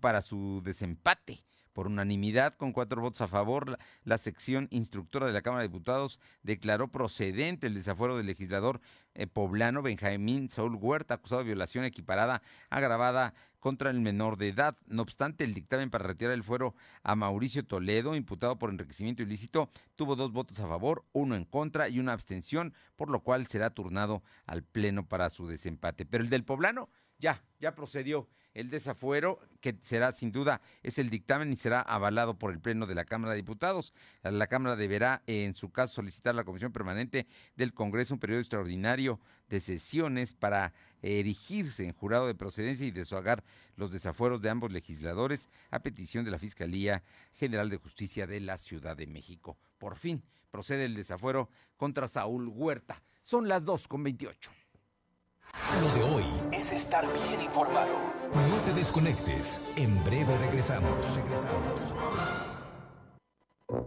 [0.00, 1.47] para su desempate.
[1.78, 6.18] Por unanimidad, con cuatro votos a favor, la, sección instructora de la Cámara de Diputados
[6.42, 8.80] declaró procedente el desafuero del legislador
[9.14, 14.76] eh, poblano Benjamín Saúl Huerta, acusado de violación equiparada agravada contra el menor de edad.
[14.88, 19.70] No obstante, el dictamen para retirar el fuero a Mauricio Toledo, imputado por enriquecimiento ilícito,
[19.94, 23.70] tuvo dos votos a favor, uno en contra y una abstención, por lo cual será
[23.70, 26.04] turnado al Pleno para su desempate.
[26.06, 26.88] Pero el del poblano
[27.18, 28.28] ya, ya procedió
[28.58, 32.86] el desafuero, que será sin duda, es el dictamen y será avalado por el Pleno
[32.86, 33.94] de la Cámara de Diputados.
[34.22, 38.40] La Cámara deberá, en su caso, solicitar a la Comisión Permanente del Congreso un periodo
[38.40, 43.44] extraordinario de sesiones para erigirse en jurado de procedencia y deshogar
[43.76, 47.04] los desafueros de ambos legisladores a petición de la Fiscalía
[47.34, 49.56] General de Justicia de la Ciudad de México.
[49.78, 53.02] Por fin procede el desafuero contra Saúl Huerta.
[53.20, 54.50] Son las 2 con 28.
[55.82, 57.94] Lo de hoy es estar bien informado.
[58.32, 59.60] No te desconectes.
[59.76, 61.16] En breve regresamos.
[61.16, 61.94] Regresamos.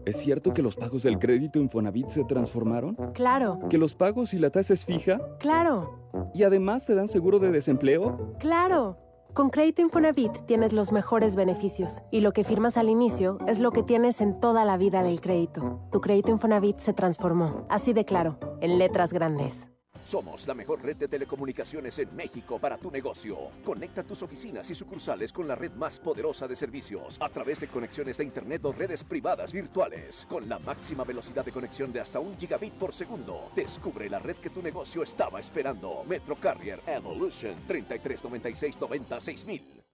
[0.06, 2.96] ¿Es cierto que los pagos del crédito Infonavit se transformaron?
[3.14, 3.60] Claro.
[3.70, 5.20] ¿Que los pagos y la tasa es fija?
[5.40, 6.10] Claro.
[6.34, 8.36] ¿Y además te dan seguro de desempleo?
[8.40, 8.98] Claro.
[9.34, 13.72] Con Crédito Infonavit tienes los mejores beneficios y lo que firmas al inicio es lo
[13.72, 15.80] que tienes en toda la vida del crédito.
[15.92, 19.70] Tu crédito Infonavit se transformó, así de claro, en letras grandes.
[20.04, 23.38] Somos la mejor red de telecomunicaciones en México para tu negocio.
[23.64, 27.68] Conecta tus oficinas y sucursales con la red más poderosa de servicios a través de
[27.68, 32.20] conexiones de Internet o redes privadas virtuales con la máxima velocidad de conexión de hasta
[32.20, 33.50] un gigabit por segundo.
[33.56, 36.04] Descubre la red que tu negocio estaba esperando.
[36.08, 38.76] Metro Carrier Evolution 3396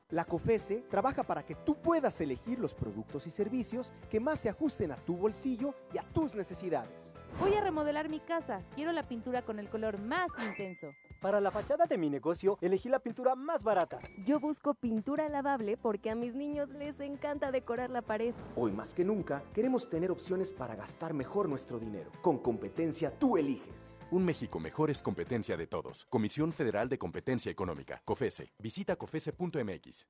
[0.09, 4.49] La COFESE trabaja para que tú puedas elegir los productos y servicios que más se
[4.49, 7.16] ajusten a tu bolsillo y a tus necesidades.
[7.39, 8.63] Voy a remodelar mi casa.
[8.73, 10.87] Quiero la pintura con el color más intenso.
[11.21, 13.99] Para la fachada de mi negocio, elegí la pintura más barata.
[14.25, 18.33] Yo busco pintura lavable porque a mis niños les encanta decorar la pared.
[18.55, 22.11] Hoy más que nunca, queremos tener opciones para gastar mejor nuestro dinero.
[22.21, 23.99] Con competencia tú eliges.
[24.11, 26.05] Un México mejor es competencia de todos.
[26.09, 28.01] Comisión Federal de Competencia Económica.
[28.05, 28.51] COFESE.
[28.59, 30.07] Visita COFESE.mx.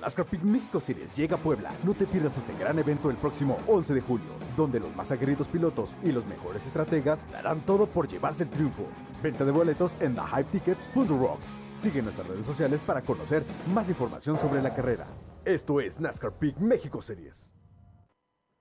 [0.00, 1.72] NASCAR Peak México Series llega a Puebla.
[1.84, 5.48] No te pierdas este gran evento el próximo 11 de julio, donde los más aguerridos
[5.48, 8.84] pilotos y los mejores estrategas darán todo por llevarse el triunfo.
[9.22, 11.46] Venta de boletos en thehypetickets.rocks.
[11.80, 15.06] Sigue nuestras redes sociales para conocer más información sobre la carrera.
[15.44, 17.50] Esto es NASCAR México Series.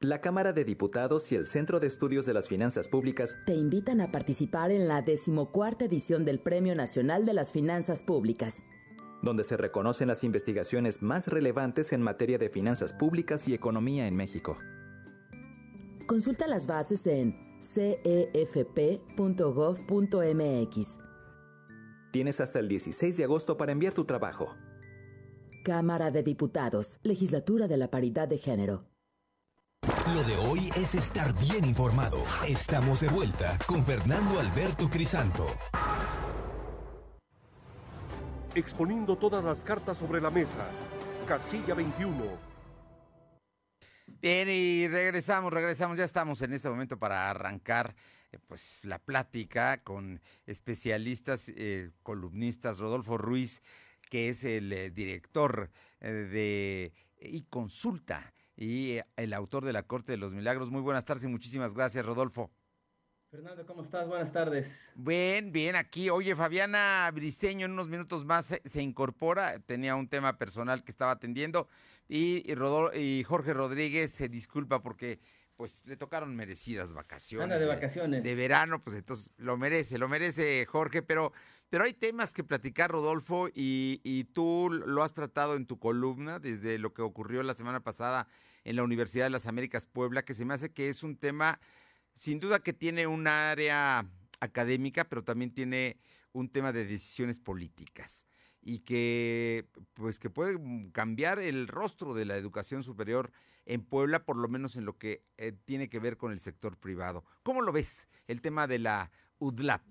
[0.01, 4.01] La Cámara de Diputados y el Centro de Estudios de las Finanzas Públicas te invitan
[4.01, 8.63] a participar en la decimocuarta edición del Premio Nacional de las Finanzas Públicas
[9.21, 14.15] donde se reconocen las investigaciones más relevantes en materia de finanzas públicas y economía en
[14.15, 14.57] México.
[16.05, 18.99] Consulta las bases en cefp.gov.mx.
[22.11, 24.55] Tienes hasta el 16 de agosto para enviar tu trabajo.
[25.63, 28.85] Cámara de Diputados, Legislatura de la Paridad de Género.
[30.13, 32.17] Lo de hoy es estar bien informado.
[32.47, 35.47] Estamos de vuelta con Fernando Alberto Crisanto
[38.55, 40.67] exponiendo todas las cartas sobre la mesa.
[41.27, 42.55] Casilla 21.
[44.21, 45.97] Bien, y regresamos, regresamos.
[45.97, 47.95] Ya estamos en este momento para arrancar
[48.31, 52.79] eh, pues la plática con especialistas, eh, columnistas.
[52.79, 53.61] Rodolfo Ruiz,
[54.09, 60.17] que es el eh, director de y consulta y el autor de la Corte de
[60.17, 60.69] los Milagros.
[60.69, 62.51] Muy buenas tardes y muchísimas gracias, Rodolfo.
[63.35, 64.07] Fernando, ¿cómo estás?
[64.07, 64.89] Buenas tardes.
[64.95, 66.09] Bien, bien, aquí.
[66.09, 69.59] Oye, Fabiana Briseño en unos minutos más se, se incorpora.
[69.59, 71.67] Tenía un tema personal que estaba atendiendo.
[72.07, 75.19] Y, y, Rodol- y Jorge Rodríguez se disculpa porque
[75.57, 77.43] pues le tocaron merecidas vacaciones.
[77.45, 78.23] Anda de vacaciones.
[78.23, 81.33] De verano, pues entonces lo merece, lo merece Jorge, pero,
[81.69, 86.39] pero hay temas que platicar, Rodolfo, y, y tú lo has tratado en tu columna
[86.39, 88.27] desde lo que ocurrió la semana pasada
[88.63, 91.59] en la Universidad de las Américas Puebla, que se me hace que es un tema,
[92.15, 95.97] sin duda que tiene un área académica, pero también tiene
[96.31, 98.27] un tema de decisiones políticas
[98.61, 100.57] y que pues que puede
[100.91, 103.31] cambiar el rostro de la educación superior
[103.65, 106.77] en Puebla, por lo menos en lo que eh, tiene que ver con el sector
[106.77, 107.23] privado.
[107.43, 109.83] ¿Cómo lo ves el tema de la UDLAP?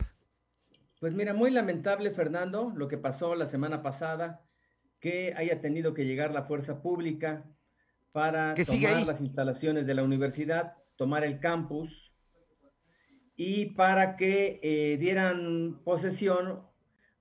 [1.00, 4.42] Pues mira, muy lamentable, Fernando, lo que pasó la semana pasada,
[5.00, 7.44] que haya tenido que llegar la fuerza pública
[8.12, 12.03] para tomar las instalaciones de la universidad, tomar el campus
[13.36, 16.60] y para que eh, dieran posesión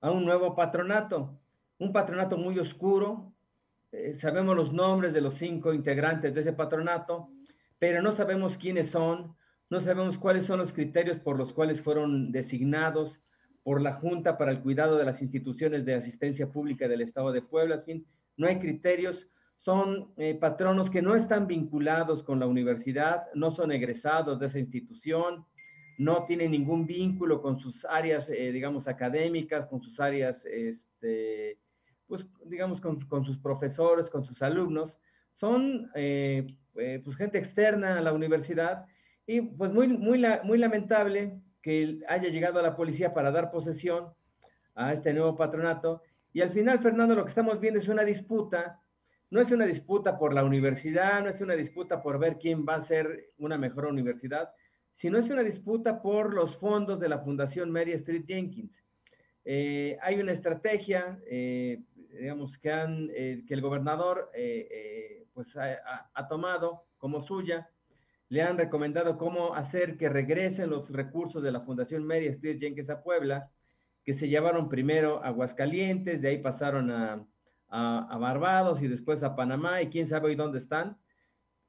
[0.00, 1.38] a un nuevo patronato,
[1.78, 3.32] un patronato muy oscuro.
[3.92, 7.30] eh, sabemos los nombres de los cinco integrantes de ese patronato,
[7.78, 9.36] pero no sabemos quiénes son,
[9.70, 13.20] no sabemos cuáles son los criterios por los cuales fueron designados
[13.62, 17.42] por la Junta para el Cuidado de las Instituciones de Asistencia Pública del Estado de
[17.42, 17.82] Puebla.
[18.36, 23.72] No hay criterios, son eh, patronos que no están vinculados con la universidad, no son
[23.72, 25.46] egresados de esa institución,
[25.98, 31.58] no tienen ningún vínculo con sus áreas, eh, digamos, académicas, con sus áreas, este,
[32.06, 34.98] pues, digamos, con, con sus profesores, con sus alumnos.
[35.32, 38.86] Son, eh, eh, pues, gente externa a la universidad
[39.26, 44.12] y, pues, muy, muy, muy lamentable que haya llegado a la policía para dar posesión
[44.74, 46.02] a este nuevo patronato.
[46.32, 48.80] Y al final, Fernando, lo que estamos viendo es una disputa.
[49.30, 52.76] No es una disputa por la universidad, no es una disputa por ver quién va
[52.76, 54.50] a ser una mejor universidad,
[54.94, 58.80] sino es una disputa por los fondos de la Fundación Mary Street Jenkins.
[59.44, 61.82] Eh, hay una estrategia, eh,
[62.18, 64.30] digamos, que, han, eh, que el gobernador
[65.32, 67.68] pues ha tomado como suya.
[68.28, 72.88] Le han recomendado cómo hacer que regresen los recursos de la Fundación Mary Street Jenkins
[72.88, 73.50] a Puebla,
[74.04, 77.26] que se llevaron primero a Aguascalientes, de ahí pasaron a,
[77.68, 80.96] a- a Barbados y después a Panamá, y quién sabe hoy dónde están.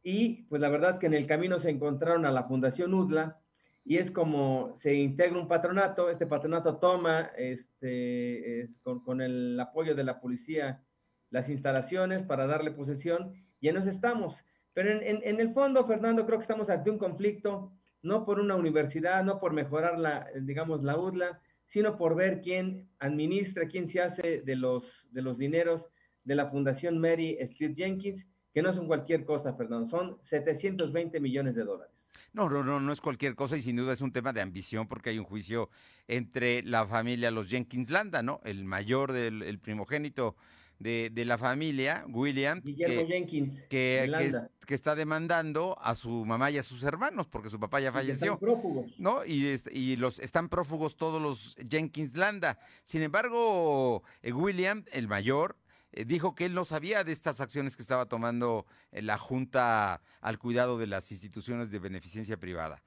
[0.08, 3.42] Y pues la verdad es que en el camino se encontraron a la Fundación UDLA
[3.84, 9.60] y es como se integra un patronato, este patronato toma este, es- con, con el
[9.60, 10.84] apoyo de la policía
[11.32, 14.38] las instalaciones para darle posesión y en eso estamos.
[14.74, 18.40] Pero en, en- en el fondo, Fernando, creo que estamos ante un conflicto, no por
[18.40, 23.88] una universidad, no por mejorar la, digamos, la UDLA, sino por ver quién administra, quién
[23.88, 25.90] se hace de los, de los dineros
[26.24, 31.56] de la Fundación Mary Street Jenkins, que no son cualquier cosa, Fernando, son 720 millones
[31.56, 32.08] de dólares.
[32.32, 34.88] No, no, no, no es cualquier cosa y sin duda es un tema de ambición
[34.88, 35.70] porque hay un juicio
[36.08, 38.40] entre la familia, los Jenkins Landa, ¿no?
[38.46, 40.38] El mayor del el primogénito
[40.80, 43.68] de, de la familia, William, Guillermo Jenkins, que,
[44.04, 44.50] que, Landa.
[44.60, 47.90] es- que está demandando a su mamá y a sus hermanos porque su papá ya
[47.90, 48.26] Y falleció.
[48.34, 48.98] están prófugos.
[49.00, 49.26] ¿no?
[49.26, 52.58] Y, y los están prófugos todos los Jenkins Landa.
[52.84, 55.58] Sin embargo, eh, William, el mayor,
[56.04, 60.38] dijo que él no sabía de estas acciones que estaba tomando eh, la Junta al
[60.40, 62.84] cuidado de las instituciones de beneficencia privada.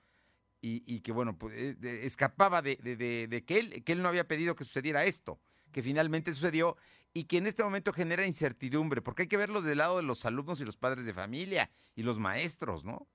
[0.61, 4.09] Y, y que, bueno, pues, eh, escapaba de, de- de- que, él, que él no
[4.09, 5.41] había pedido que sucediera esto,
[5.73, 6.77] que finalmente sucedió
[7.15, 10.25] y que en este momento genera incertidumbre, porque hay que verlo del lado de los
[10.27, 13.09] alumnos y los padres de familia y los maestros, ¿no?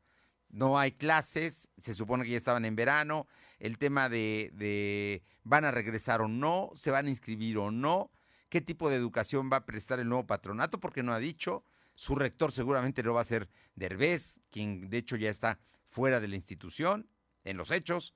[0.50, 3.28] no hay clases, se supone que ya estaban en verano,
[3.58, 8.12] el tema de van a regresar o no, se van a inscribir o no,
[8.54, 11.64] qué tipo de educación va a prestar el nuevo patronato, porque no ha dicho,
[11.96, 16.28] su rector seguramente no va a ser Derbez, quien de hecho ya está fuera de
[16.28, 17.08] la institución,
[17.46, 18.14] en los hechos.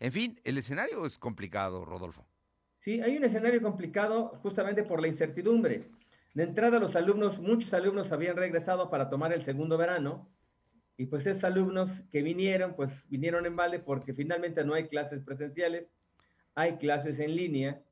[0.00, 2.26] En fin, el escenario es complicado, Rodolfo.
[2.80, 5.88] Sí, hay un escenario complicado justamente por la incertidumbre.
[6.34, 10.28] De entrada, los alumnos, muchos alumnos habían regresado para tomar el segundo verano,
[10.96, 15.22] y pues esos alumnos que vinieron, pues vinieron en balde porque finalmente no hay clases
[15.22, 15.92] presenciales,
[16.56, 17.85] hay clases en línea,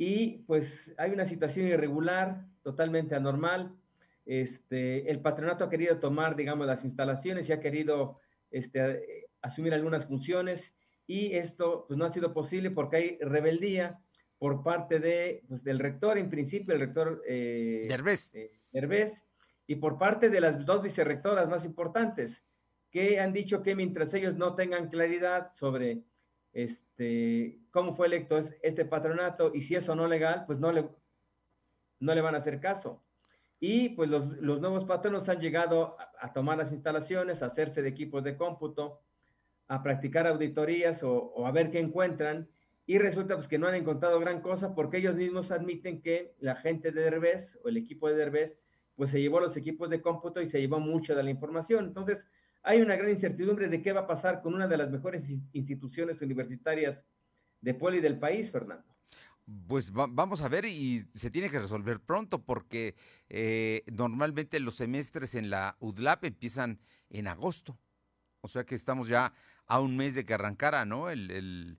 [0.00, 3.76] y pues hay una situación irregular, totalmente anormal.
[4.24, 8.18] Este, el patronato ha querido tomar, digamos, las instalaciones y ha querido
[8.50, 10.74] este, asumir algunas funciones,
[11.06, 14.00] y esto pues, no ha sido posible porque hay rebeldía
[14.38, 18.34] por parte de, pues, del rector, en principio el rector eh, Derbez.
[18.34, 19.22] eh, Derbez,
[19.66, 22.42] y por parte de las dos vicerrectoras más importantes,
[22.90, 26.04] que han dicho que mientras ellos no tengan claridad sobre
[26.52, 30.72] este, cómo fue electo es- este patronato y si es o no legal, pues no
[30.72, 30.88] le,
[32.00, 33.02] no le van a hacer caso.
[33.60, 37.90] Y pues los, los nuevos patronos han llegado a, tomar las instalaciones, a hacerse de
[37.90, 39.02] equipos de cómputo,
[39.68, 42.48] a practicar auditorías o, a ver qué encuentran
[42.86, 46.56] y resulta pues que no han encontrado gran cosa porque ellos mismos admiten que la
[46.56, 48.58] gente de Derbez o el equipo de Derbez
[48.96, 51.84] pues se llevó los equipos de cómputo y se llevó mucho de la información.
[51.84, 52.26] Entonces,
[52.62, 56.20] hay una gran incertidumbre de qué va a pasar con una de las mejores instituciones
[56.20, 57.04] universitarias
[57.60, 58.84] de y del país, Fernando.
[59.66, 62.94] Pues vamos a ver y se tiene que resolver pronto porque
[63.28, 67.76] eh, normalmente los semestres en la UDLAP empiezan en agosto.
[68.42, 69.32] O sea que estamos ya
[69.66, 71.10] a un mes de que arrancara, ¿no?
[71.10, 71.78] El,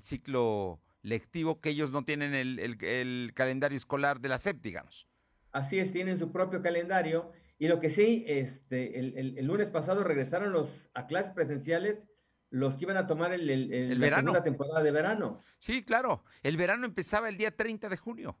[0.00, 5.06] ciclo lectivo que ellos no tienen el, calendario escolar de la SEP, digamos.
[5.52, 7.32] Así es, tienen su propio calendario.
[7.58, 12.04] Y lo que sí, este, el, lunes pasado regresaron los a clases presenciales
[12.50, 15.42] los que iban a tomar el, el, la segunda temporada de verano.
[15.58, 16.24] Sí, claro.
[16.42, 18.38] El verano empezaba el día 30 de junio.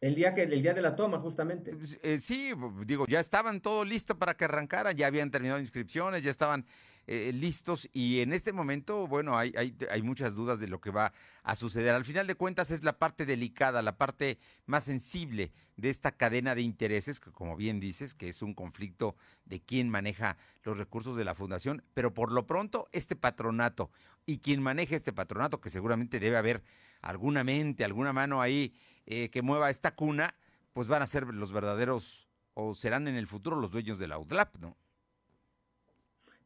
[0.00, 1.76] El día que el día de la toma, justamente.
[2.02, 2.52] Eh, sí,
[2.86, 6.64] digo, ya estaban todo listo para que arrancara, ya habían terminado inscripciones, ya estaban
[7.06, 11.12] eh, listos y en este momento, bueno, hay, hay, muchas dudas de lo que va
[11.42, 11.94] a suceder.
[11.94, 16.54] Al final de cuentas es la parte delicada, la parte más sensible de esta cadena
[16.54, 21.16] de intereses, que como bien dices, que es un conflicto de quién maneja los recursos
[21.16, 23.90] de la fundación, pero por lo pronto este patronato
[24.26, 26.62] y quien maneja este patronato, que seguramente debe haber
[27.00, 28.74] alguna mente, alguna mano ahí
[29.06, 30.34] eh, que mueva esta cuna,
[30.72, 34.18] pues van a ser los verdaderos o serán en el futuro los dueños de la
[34.18, 34.76] UDLAP, ¿no?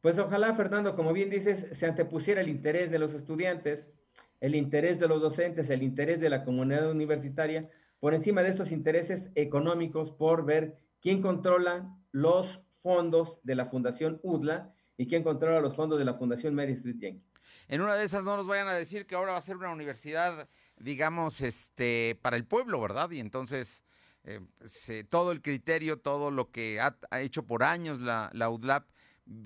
[0.05, 3.87] Pues ojalá, Fernando, como bien dices, se antepusiera el interés de los estudiantes,
[4.39, 8.71] el interés de los docentes, el interés de la comunidad universitaria, por encima de estos
[8.71, 15.59] intereses económicos, por ver quién controla los fondos de la Fundación UDLA y quién controla
[15.59, 17.25] los fondos de la Fundación Mary Street Jenkins.
[17.67, 19.71] En una de esas no nos vayan a decir que ahora va a ser una
[19.71, 20.47] universidad
[20.77, 23.09] digamos, este, para el pueblo, ¿verdad?
[23.09, 23.83] Y entonces
[24.23, 24.39] eh,
[25.09, 28.85] todo el criterio, todo lo que ha, hecho por años la, la UDLAP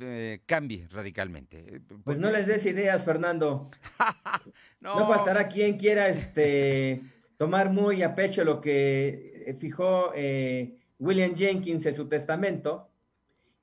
[0.02, 1.58] eh, cambie radicalmente.
[1.68, 3.70] Eh, pues no les des ideas, Fernando.
[4.82, 5.08] no.
[5.08, 7.02] faltará quien quiera este,
[7.38, 10.12] tomar muy a pecho lo que fijó
[11.00, 12.90] William Jenkins en su testamento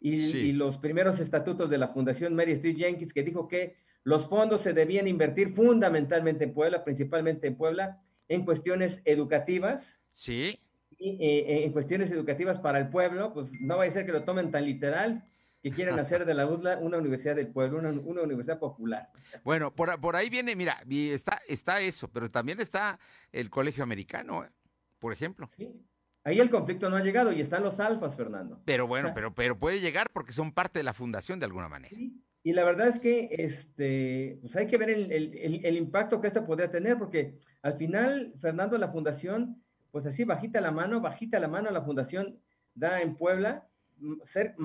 [0.01, 4.29] y, y, los primeros estatutos de la Fundación Mary Street Jenkins, que dijo que los
[4.29, 9.99] fondos se debían invertir fundamentalmente en Puebla, principalmente en Puebla, en cuestiones educativas.
[10.13, 10.59] Sí.
[10.97, 14.23] Y eh, en cuestiones educativas para el pueblo, pues no va a ser que lo
[14.23, 15.25] tomen tan literal
[15.67, 19.11] que quieran hacer de la UDLA una universidad del pueblo, una, universidad popular.
[19.43, 23.01] Bueno, por, por, ahí viene, mira, está, está eso, pero también está
[23.33, 24.49] el colegio americano, ¿eh?
[25.01, 25.49] por ejemplo.
[25.57, 25.69] Sí.
[26.23, 28.63] Ahí el conflicto no ha llegado y están los alfas, Fernando.
[28.65, 31.97] Pero bueno, pero, pero puede llegar porque son parte de la fundación de alguna manera.
[31.97, 32.23] Sí.
[32.45, 36.71] Y la verdad es que este, pues hay que ver el, impacto que esto podría
[36.71, 39.61] tener, porque al final, Fernando, la fundación,
[39.91, 42.39] pues así bajita la mano, bajita la mano, la fundación
[42.73, 43.67] da en Puebla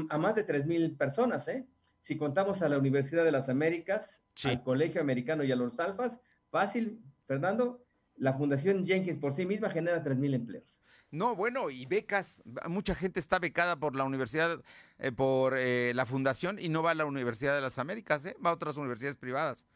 [0.10, 1.66] a más de 3 mil personas, ¿eh?
[2.02, 6.20] Si contamos a la Universidad de las Américas, al Colegio Americano y a los Alfas,
[6.50, 7.86] fácil, Fernando,
[8.18, 10.76] la Fundación Jenkins por sí misma genera 3 mil empleos.
[11.12, 12.42] No, bueno, y becas.
[12.68, 14.62] Mucha gente está becada por la universidad,
[14.98, 18.36] eh, por eh, la fundación y no va a la Universidad de las Américas, ¿eh?
[18.44, 19.68] va a otras universidades privadas.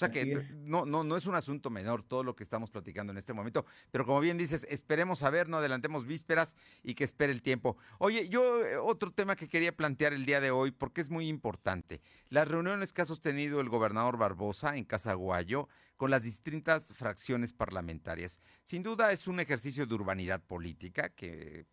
[0.00, 3.12] O sea que no, no, no es un asunto menor todo lo que estamos platicando
[3.12, 7.04] en este momento, pero como bien dices, esperemos a ver, no adelantemos vísperas y que
[7.04, 7.76] espere el tiempo.
[7.98, 11.28] Oye, yo eh, otro tema que quería plantear el día de hoy, porque es muy
[11.28, 17.52] importante, las reuniones que ha sostenido el gobernador Barbosa en Casaguayo con las distintas fracciones
[17.52, 18.40] parlamentarias.
[18.64, 21.66] Sin duda es un ejercicio de urbanidad política que,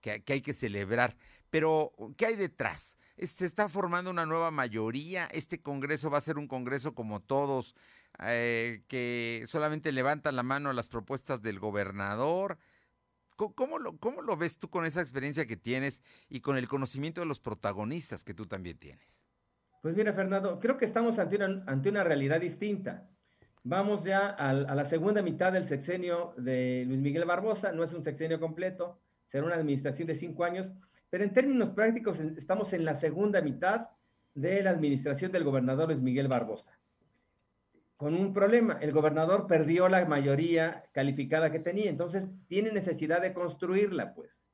[0.00, 1.14] que, que hay que celebrar,
[1.52, 2.96] pero, ¿qué hay detrás?
[3.18, 5.26] Se está formando una nueva mayoría.
[5.26, 7.76] Este Congreso va a ser un Congreso como todos,
[8.20, 12.56] eh, que solamente levanta la mano a las propuestas del gobernador.
[13.36, 17.20] ¿Cómo, lo, ¿Cómo lo ves tú con esa experiencia que tienes y con el conocimiento
[17.20, 19.22] de los protagonistas que tú también tienes?
[19.82, 23.10] Pues mira, Fernando, creo que estamos ante una, ante una realidad distinta.
[23.62, 27.92] Vamos ya a, a la segunda mitad del sexenio de Luis Miguel Barbosa, no es
[27.92, 30.72] un sexenio completo, será una administración de cinco años,
[31.12, 33.90] pero en términos prácticos estamos en la segunda mitad
[34.32, 36.70] de la administración del gobernador Luis Miguel Barbosa.
[37.98, 43.34] Con un problema, el gobernador perdió la mayoría calificada que tenía, entonces tiene necesidad de
[43.34, 44.46] construirla, pues.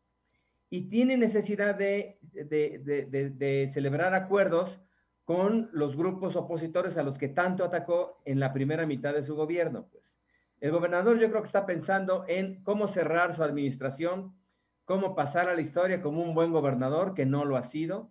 [0.68, 4.80] Y tiene necesidad de, de celebrar acuerdos
[5.24, 9.36] con los grupos opositores a los que tanto atacó en la primera mitad de su
[9.36, 10.18] gobierno, pues.
[10.58, 14.34] El gobernador yo creo que está pensando en cómo cerrar su administración
[14.88, 18.10] cómo pasar a la historia como un buen gobernador, que no lo ha sido.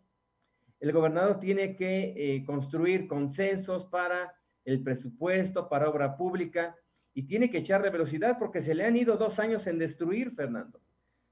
[0.79, 6.75] El gobernador tiene que eh, construir consensos para el presupuesto, para obra pública,
[7.15, 10.79] y tiene que echarle velocidad porque se le han ido dos años en destruir, Fernando.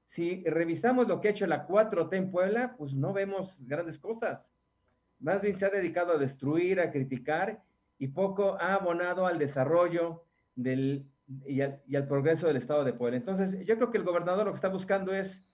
[0.06, 4.52] Si revisamos lo que ha hecho la 4T en Puebla, pues no vemos grandes cosas.
[5.20, 7.62] más bien se ha dedicado a destruir, a criticar
[7.98, 10.24] y poco ha abonado al desarrollo
[10.56, 11.06] del,
[11.46, 13.16] y, al, progreso del Estado de Puebla.
[13.16, 15.44] Entonces, yo creo que el gobernador lo que está buscando es,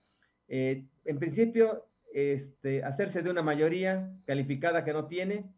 [0.47, 5.51] eh, en principio, este, hacerse de una mayoría calificada que no tiene.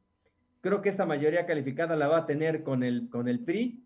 [0.62, 3.86] Creo que esta mayoría calificada la va a tener con el, con el PRI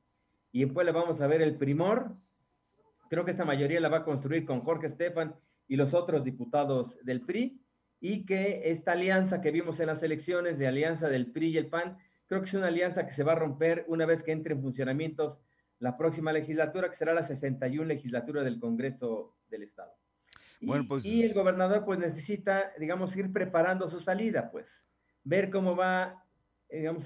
[0.51, 2.15] y en Puebla vamos a ver el primor.
[3.09, 5.35] Creo que esta mayoría la va a construir con Jorge Estefan
[5.67, 7.59] y los otros diputados del PRI
[7.99, 11.67] y que esta alianza que vimos en las elecciones de alianza del PRI y el
[11.67, 14.53] PAN, creo que es una alianza que se va a romper una vez que entre
[14.53, 15.39] en funcionamientos
[15.79, 19.93] la próxima legislatura, que será la 61 legislatura del Congreso del Estado.
[20.61, 21.05] Bueno, pues...
[21.05, 24.85] y, el gobernador pues necesita, digamos, ir preparando su salida, pues,
[25.23, 26.25] ver cómo va,
[26.69, 27.05] digamos,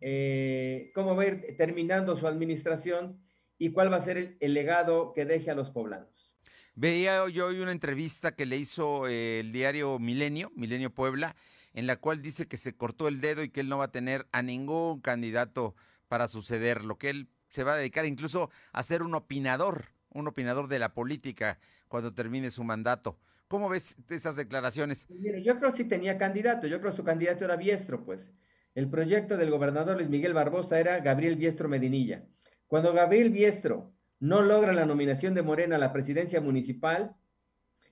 [0.00, 3.18] eh, cómo va a ir terminando su administración
[3.56, 6.34] y cuál va a ser el legado que deje a los poblanos.
[6.74, 11.36] Veía yo hoy una entrevista que le hizo eh, el diario Milenio, Milenio Puebla,
[11.74, 13.92] en la cual dice que se cortó el dedo y que él no va a
[13.92, 15.74] tener a ningún candidato
[16.08, 20.26] para suceder, lo que él se va a dedicar incluso a ser un opinador, un
[20.26, 23.18] opinador de la política cuando termine su mandato.
[23.46, 25.04] ¿Cómo ves esas declaraciones?
[25.06, 28.32] Pues yo creo que sí tenía candidato, yo creo que su candidato era Biestro, pues.
[28.74, 32.24] El proyecto del gobernador Luis Miguel Barbosa era Gabriel Biestro Medinilla.
[32.66, 37.14] Cuando Gabriel Biestro no logra la nominación de Morena a la presidencia municipal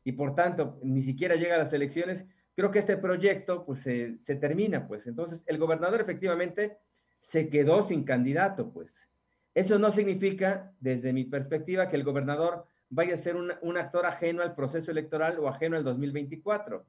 [0.05, 4.37] y por tanto ni siquiera llega a las elecciones, creo que este proyecto pues se,
[4.37, 5.07] termina, pues.
[5.07, 6.79] Entonces, el gobernador efectivamente
[7.21, 9.10] se quedó sin candidato, pues.
[9.55, 14.43] Eso no significa, desde mi perspectiva, que el gobernador vaya a ser un, actor ajeno
[14.43, 16.85] al proceso electoral o ajeno al 2024.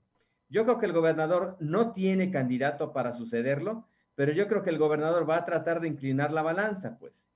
[0.49, 4.77] Yo creo que el gobernador no tiene candidato para sucederlo, pero yo creo que el
[4.77, 7.31] gobernador va a tratar de inclinar la balanza, pues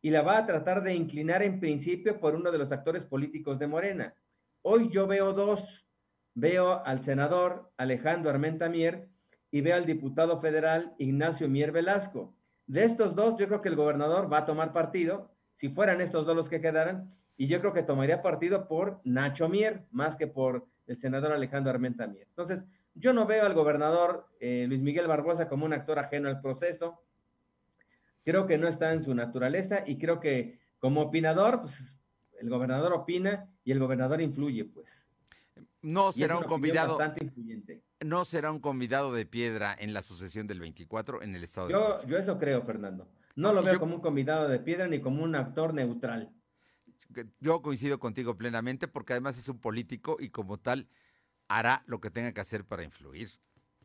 [0.00, 3.58] y la va a tratar de inclinar en principio por uno de los actores políticos
[3.58, 4.14] de Morena.
[4.62, 5.86] Hoy yo veo dos.
[6.34, 9.08] Veo al senador Alejandro Armenta Mier
[9.50, 12.34] y veo al diputado federal Ignacio Mier Velasco.
[12.68, 16.24] De estos dos, yo creo que el gobernador va a tomar partido, si fueran estos
[16.24, 20.28] dos los que quedaran, y yo creo que tomaría partido por Nacho Mier, más que
[20.28, 22.26] por el senador Alejandro Armenta Mier.
[22.28, 22.64] Entonces,
[22.94, 27.00] yo no veo al gobernador eh, Luis Miguel Barbosa como un actor ajeno al proceso
[28.28, 31.74] creo que no está en su naturaleza y creo que como opinador, pues
[32.38, 35.08] el gobernador opina y el gobernador influye, pues.
[35.80, 36.98] No será un convidado.
[38.04, 41.98] No será un convidado de piedra en la sucesión del 24 en el estado yo,
[41.98, 43.08] de Yo eso creo, Fernando.
[43.34, 46.32] No lo veo como un convidado de piedra ni como un actor neutral.
[47.40, 50.88] Yo coincido contigo plenamente porque además es un político y como tal
[51.48, 53.30] hará lo que tenga que hacer para influir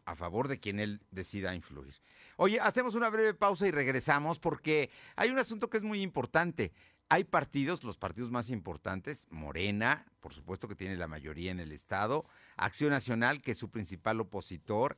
[0.06, 1.96] a favor de quien él decida influir.
[2.36, 6.74] Oye, hacemos una breve pausa y regresamos porque hay un asunto que es muy importante.
[7.10, 11.72] Hay partidos, los partidos más importantes, Morena, por supuesto que tiene la mayoría en el
[11.72, 12.26] Estado,
[12.58, 14.98] Acción Nacional, que es su principal opositor,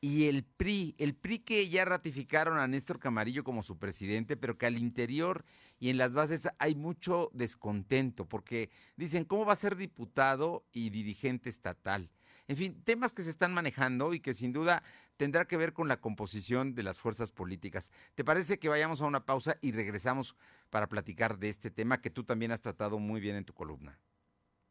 [0.00, 4.56] y el PRI, el PRI que ya ratificaron a Néstor Camarillo como su presidente, pero
[4.56, 5.44] que al interior
[5.78, 10.88] y en las bases hay mucho descontento, porque dicen, ¿cómo va a ser diputado y
[10.88, 12.10] dirigente estatal?
[12.50, 14.82] En fin, temas que se están manejando y que sin duda
[15.16, 17.92] tendrá que ver con la composición de las fuerzas políticas.
[18.16, 20.34] ¿Te parece que vayamos a una pausa y regresamos
[20.68, 24.00] para platicar de este tema que tú también has tratado muy bien en tu columna?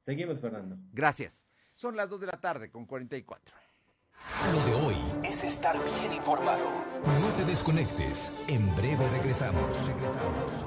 [0.06, 0.78] Seguimos, Fernando.
[0.92, 1.48] Gracias.
[1.74, 3.56] Son las 2 de la tarde con 44.
[4.52, 6.84] Lo de hoy es estar bien informado.
[7.06, 8.34] No te desconectes.
[8.50, 9.88] En breve regresamos.
[9.88, 10.66] Regresamos.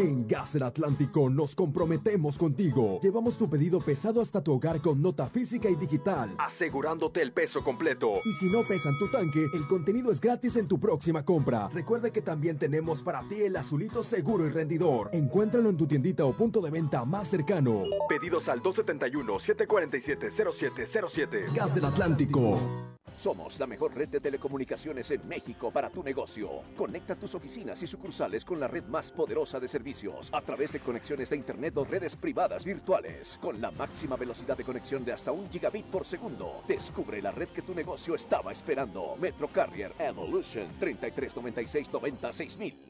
[0.00, 2.98] En Gas del Atlántico nos comprometemos contigo.
[3.02, 7.62] Llevamos tu pedido pesado hasta tu hogar con nota física y digital, asegurándote el peso
[7.62, 8.14] completo.
[8.24, 11.68] Y si no pesan tu tanque, el contenido es gratis en tu próxima compra.
[11.68, 15.10] Recuerda que también tenemos para ti el azulito seguro y rendidor.
[15.12, 17.82] Encuéntralo en tu tiendita o punto de venta más cercano.
[18.08, 21.54] Pedidos al 271-747-0707.
[21.54, 22.58] Gas del Atlántico.
[23.16, 26.48] Somos la mejor red de telecomunicaciones en México para tu negocio.
[26.74, 29.89] Conecta tus oficinas y sucursales con la red más poderosa de servicios
[30.32, 34.62] a través de conexiones de Internet o redes privadas virtuales con la máxima velocidad de
[34.62, 36.62] conexión de hasta un gigabit por segundo.
[36.68, 39.16] Descubre la red que tu negocio estaba esperando.
[39.20, 42.89] Metro Carrier Evolution 3396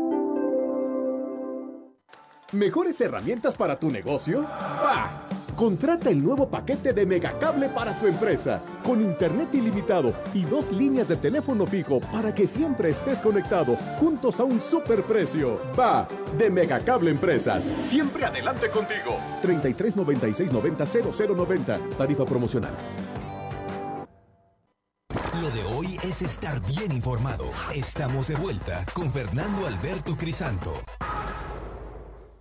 [2.51, 4.41] ¿Mejores herramientas para tu negocio?
[4.41, 5.25] ¡Bah!
[5.55, 11.07] Contrata el nuevo paquete de Megacable para tu empresa, con internet ilimitado y dos líneas
[11.07, 15.61] de teléfono fijo para que siempre estés conectado, juntos a un superprecio.
[15.79, 16.05] Va,
[16.37, 17.63] de Megacable Empresas.
[17.63, 19.17] Siempre adelante contigo.
[19.41, 21.79] 33 96 90 0090.
[21.97, 22.73] Tarifa promocional.
[25.41, 27.45] Lo de hoy es estar bien informado.
[27.73, 30.73] Estamos de vuelta con Fernando Alberto Crisanto.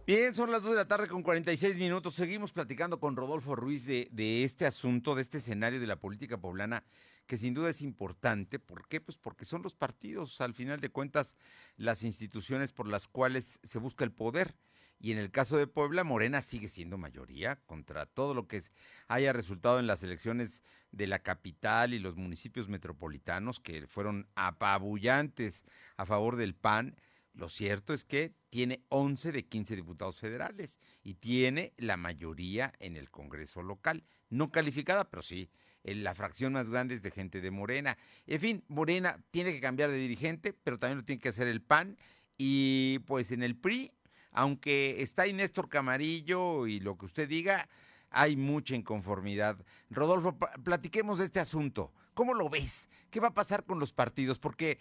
[0.06, 2.14] Bien, son las 2 de la tarde con 46 minutos.
[2.14, 6.38] Seguimos platicando con Rodolfo Ruiz de, de, este asunto, de este escenario de la política
[6.38, 6.84] poblana,
[7.26, 8.58] que sin duda es importante.
[8.58, 9.00] ¿Por qué?
[9.00, 11.36] Pues porque son los partidos, al final de cuentas,
[11.76, 14.56] las instituciones por las cuales se busca el poder.
[14.98, 18.60] Y en el caso de Puebla, Morena sigue siendo mayoría contra todo lo que
[19.08, 25.64] haya resultado en las elecciones de la capital y los municipios metropolitanos, que fueron apabullantes
[25.96, 26.96] a favor del PAN.
[27.32, 32.96] Lo cierto es que tiene 11 de 15 diputados federales y tiene la mayoría en
[32.96, 34.04] el Congreso local.
[34.28, 35.48] No calificada, pero sí,
[35.84, 37.96] en la fracción más grande es de gente de Morena.
[38.26, 41.62] En fin, Morena tiene que cambiar de dirigente, pero también lo tiene que hacer el
[41.62, 41.96] PAN.
[42.36, 43.92] Y pues en el PRI,
[44.32, 47.68] aunque está ahí Néstor Camarillo y lo que usted diga,
[48.10, 49.64] hay mucha inconformidad.
[49.88, 51.92] Rodolfo, platiquemos de este asunto.
[52.14, 52.88] ¿Cómo lo ves?
[53.10, 54.38] ¿Qué va a pasar con los partidos?
[54.38, 54.78] Porque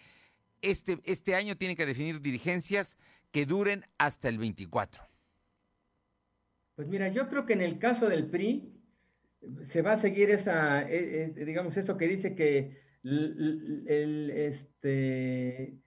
[0.62, 2.96] este, este año tienen que definir dirigencias
[3.30, 5.02] que duren hasta el 24.
[6.76, 8.72] Pues mira, yo creo que en el caso del PRI
[9.62, 15.78] se va a seguir esa, es, digamos, eso que dice que el, este,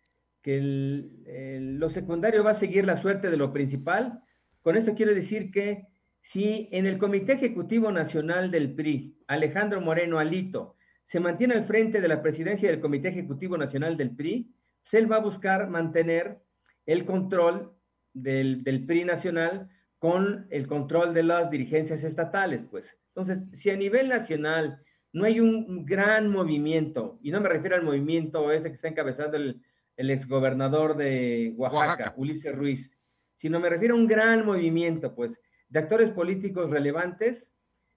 [0.41, 4.23] que el, lo secundario va a seguir la suerte de lo principal.
[4.61, 5.87] Con esto quiero decir que
[6.21, 12.01] si en el Comité Ejecutivo Nacional del PRI, Alejandro Moreno Alito, se mantiene al frente
[12.01, 14.53] de la presidencia del Comité Ejecutivo Nacional del PRI,
[14.91, 16.41] él va a buscar mantener
[16.85, 17.73] el control
[18.13, 22.97] del, del, PRI nacional con el control de las dirigencias estatales, pues.
[23.07, 27.83] Entonces, si a nivel nacional no hay un gran movimiento, y no me refiero al
[27.83, 29.61] movimiento ese que está encabezando el,
[29.95, 32.97] el exgobernador de Oaxaca, Oaxaca, Ulises Ruiz,
[33.35, 37.49] sino me refiero a un gran movimiento, pues, de actores políticos relevantes.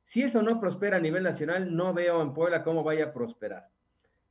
[0.03, 3.69] Si eso no prospera a nivel nacional, no veo en Puebla cómo vaya a prosperar.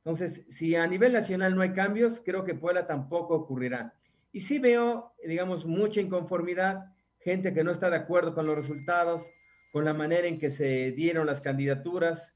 [0.06, 3.92] Entonces, si a nivel nacional no hay cambios, creo que Puebla tampoco ocurrirá.
[4.30, 9.26] Y sí veo, digamos, mucha inconformidad, gente que no está de acuerdo con los resultados,
[9.72, 12.32] con la manera en que se dieron las candidaturas,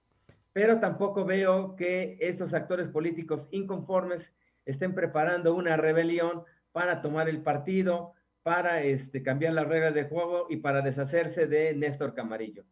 [0.52, 4.34] pero tampoco veo que estos actores políticos inconformes
[4.66, 6.42] estén preparando una rebelión
[6.72, 11.72] para tomar el partido, para este, cambiar las reglas de juego y para deshacerse de
[11.76, 12.64] Néstor Camarillo.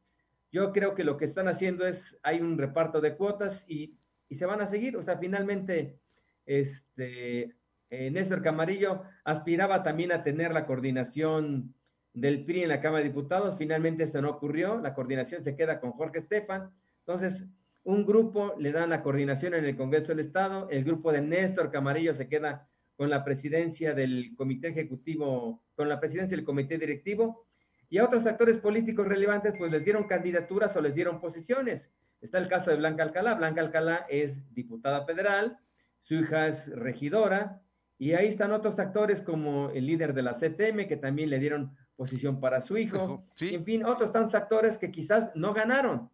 [0.50, 3.96] Yo creo que lo que están haciendo es, hay un reparto de cuotas y,
[4.28, 4.96] y se van a seguir.
[4.96, 5.98] O sea, finalmente,
[6.46, 7.54] este,
[7.90, 11.74] eh, Néstor Camarillo aspiraba también a tener la coordinación
[12.14, 13.56] del PRI en la Cámara de Diputados.
[13.56, 14.78] Finalmente esto no ocurrió.
[14.80, 16.70] La coordinación se queda con Jorge Estefan.
[17.00, 17.46] Entonces,
[17.84, 20.68] un grupo le dan la coordinación en el Congreso del Estado.
[20.70, 26.00] El grupo de Néstor Camarillo se queda con la presidencia del Comité Ejecutivo, con la
[26.00, 27.46] presidencia del Comité Directivo.
[27.88, 31.90] Y a otros actores políticos relevantes, pues les dieron candidaturas o les dieron posiciones.
[32.20, 33.34] Está el caso de Blanca Alcalá.
[33.34, 35.58] Blanca Alcalá es diputada federal,
[36.02, 37.62] su hija es regidora,
[37.98, 41.76] y ahí están otros actores como el líder de la CTM, que también le dieron
[41.96, 43.26] posición para su hijo.
[43.34, 43.54] Sí.
[43.54, 46.10] En fin, otros tantos actores que quizás no ganaron,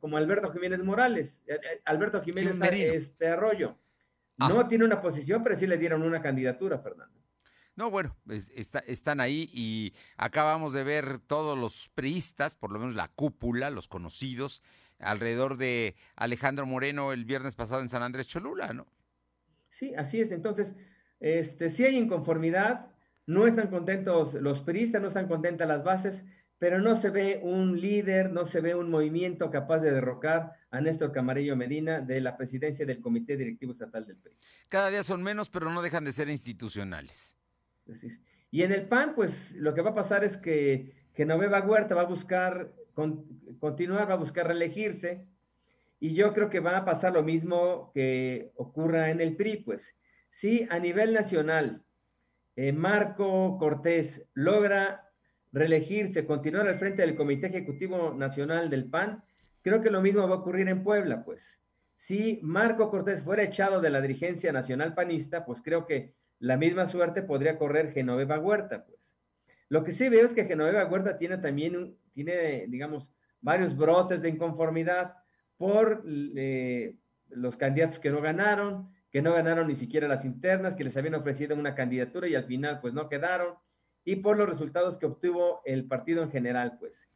[0.00, 1.42] como Alberto Jiménez Morales,
[1.84, 3.78] Alberto Jiménez este Arroyo.
[4.36, 4.68] No ah.
[4.68, 7.20] tiene una posición, pero sí le dieron una candidatura, Fernando.
[7.76, 12.94] No, bueno, está, están ahí y acabamos de ver todos los priistas, por lo menos
[12.94, 14.62] la cúpula, los conocidos,
[15.00, 18.86] alrededor de Alejandro Moreno el viernes pasado en San Andrés Cholula, ¿no?
[19.68, 20.30] Sí, así es.
[20.30, 20.72] Entonces,
[21.20, 22.86] este, sí hay inconformidad,
[23.26, 26.24] no están contentos los priistas, no están contentas las bases,
[26.58, 30.80] pero no se ve un líder, no se ve un movimiento capaz de derrocar a
[30.80, 34.36] Néstor Camarillo Medina de la presidencia del Comité Directivo Estatal del PRI.
[34.68, 37.38] Cada día son menos, pero no dejan de ser institucionales.
[38.50, 42.02] Y en el PAN, pues lo que va a pasar es que Genoveva Huerta va
[42.02, 43.24] a buscar con,
[43.58, 45.26] continuar, va a buscar reelegirse,
[45.98, 49.96] y yo creo que va a pasar lo mismo que ocurra en el PRI, pues.
[50.28, 51.82] Si a nivel nacional
[52.56, 55.08] eh, Marco Cortés logra
[55.52, 59.24] reelegirse, continuar al frente del Comité Ejecutivo Nacional del PAN,
[59.62, 61.58] creo que lo mismo va a ocurrir en Puebla, pues.
[61.96, 66.86] Si Marco Cortés fuera echado de la dirigencia nacional panista, pues creo que la misma
[66.86, 69.14] suerte podría correr Genoveva Huerta, pues.
[69.70, 73.08] Lo que sí veo es que Genoveva Huerta tiene también, tiene, digamos,
[73.40, 75.14] varios brotes de inconformidad
[75.56, 76.96] por eh,
[77.28, 81.14] los candidatos que no ganaron, que no ganaron ni siquiera las internas, que les habían
[81.14, 83.54] ofrecido una candidatura y al final pues no quedaron,
[84.04, 87.08] y por los resultados que obtuvo el partido en general, pues.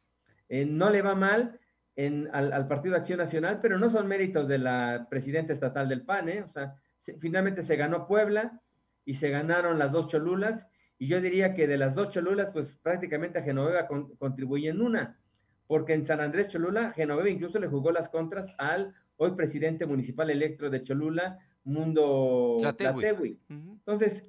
[0.49, 1.59] eh, no le va mal
[1.97, 6.29] en, al, Partido Acción Nacional, pero no son méritos de la presidenta estatal del PAN,
[6.29, 6.43] ¿eh?
[6.43, 8.61] O sea, se, finalmente se ganó Puebla
[9.05, 10.67] y se ganaron las dos Cholulas,
[10.99, 14.81] y yo diría que de las dos Cholulas, pues prácticamente a Genoveva con, contribuye en
[14.81, 15.19] una,
[15.67, 20.31] porque en San Andrés Cholula, Genoveva incluso le jugó las contras al hoy presidente municipal
[20.31, 23.41] electo de Cholula, Mundo Tlatewi.
[23.49, 23.73] Uh -huh.
[23.73, 24.25] Entonces,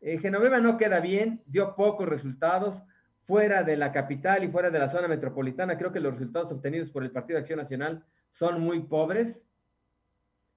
[0.00, 2.82] eh, Genoveva no queda bien, dio pocos resultados,
[3.30, 6.90] fuera de la capital y fuera de la zona metropolitana, creo que los resultados obtenidos
[6.90, 9.46] por el Partido de Acción Nacional son muy pobres.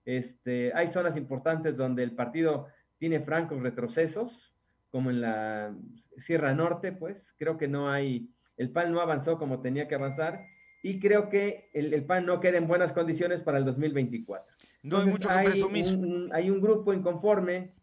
[0.05, 4.52] Este, hay zonas importantes donde el partido tiene francos retrocesos,
[4.93, 5.75] como en la
[6.19, 10.45] Sierra Norte, pues creo que no hay, el PAN no avanzó como tenía que avanzar
[10.83, 14.55] y creo que el, el PAN no queda en buenas condiciones para el 2024.
[14.83, 15.87] No hay mucho que hay presumir.
[15.87, 17.73] Un, hay un grupo inconforme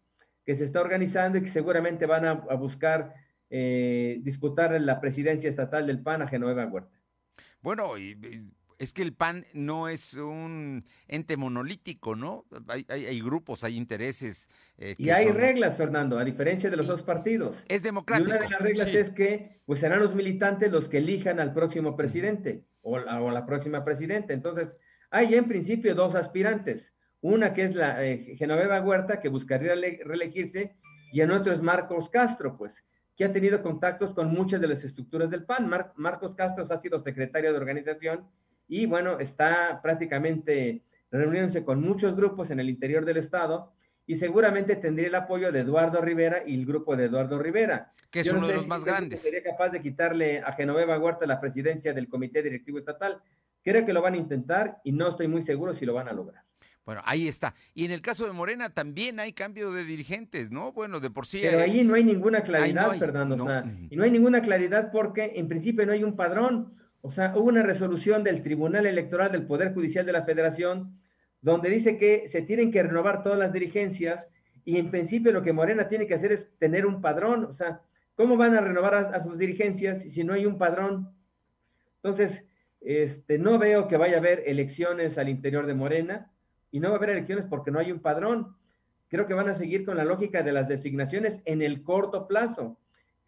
[0.45, 3.13] que se está organizando y que seguramente van a, a buscar
[3.49, 6.97] eh, disputar la presidencia estatal del PAN a Genoveva Huerta.
[7.59, 8.49] Bueno, y, y
[8.81, 12.45] es que el PAN no es un ente monolítico, ¿no?
[12.67, 14.49] Hay, hay, hay grupos, hay intereses.
[14.79, 15.35] Eh, y hay son...
[15.35, 17.55] reglas, Fernando, a diferencia de los dos partidos.
[17.67, 18.29] Es democrático.
[18.29, 18.97] Y una de las reglas sí.
[18.97, 23.29] es que pues serán los militantes los que elijan al próximo presidente o, a, o
[23.29, 24.33] a la próxima presidenta.
[24.33, 24.75] Entonces,
[25.11, 26.91] hay en principio dos aspirantes.
[27.21, 30.75] Una que es la eh, Genoveva Huerta, que buscaría reelegirse,
[31.13, 32.83] y en otro es Marcos Castro, pues
[33.15, 35.69] que ha tenido contactos con muchas de las estructuras del PAN.
[35.69, 38.27] Mar Marcos Castro ha sido secretario de organización
[38.71, 43.73] y, bueno, está prácticamente reuniéndose con muchos grupos en el interior del Estado
[44.07, 47.91] y seguramente tendría el apoyo de Eduardo Rivera y el grupo de Eduardo Rivera.
[48.09, 49.21] Que es Yo uno no de los si más grandes.
[49.21, 53.21] Sería capaz de quitarle a Genoveva Huerta la presidencia del Comité Directivo Estatal.
[53.61, 56.13] Creo que lo van a intentar y no estoy muy seguro si lo van a
[56.13, 56.45] lograr.
[56.85, 57.53] Bueno, ahí está.
[57.73, 60.71] Y en el caso de Morena también hay cambio de dirigentes, ¿no?
[60.71, 61.39] Bueno, de por sí.
[61.41, 63.35] Pero ahí no hay ninguna claridad, no hay, Fernando.
[63.35, 63.43] No.
[63.43, 66.79] O sea, y no hay ninguna claridad porque en principio no hay un padrón.
[67.01, 71.01] O sea, hubo una resolución del Tribunal Electoral del Poder Judicial de la Federación
[71.41, 74.27] donde dice que se tienen que renovar todas las dirigencias
[74.63, 77.45] y en principio lo que Morena tiene que hacer es tener un padrón.
[77.45, 77.81] O sea,
[78.15, 81.11] ¿cómo van a renovar a, sus dirigencias si no hay un padrón?
[81.95, 82.45] Entonces,
[82.79, 86.31] este, no veo que vaya a haber elecciones al interior de Morena
[86.69, 88.55] y no va a haber elecciones porque no hay un padrón.
[89.07, 92.77] Creo que van a seguir con la lógica de las designaciones en el corto plazo.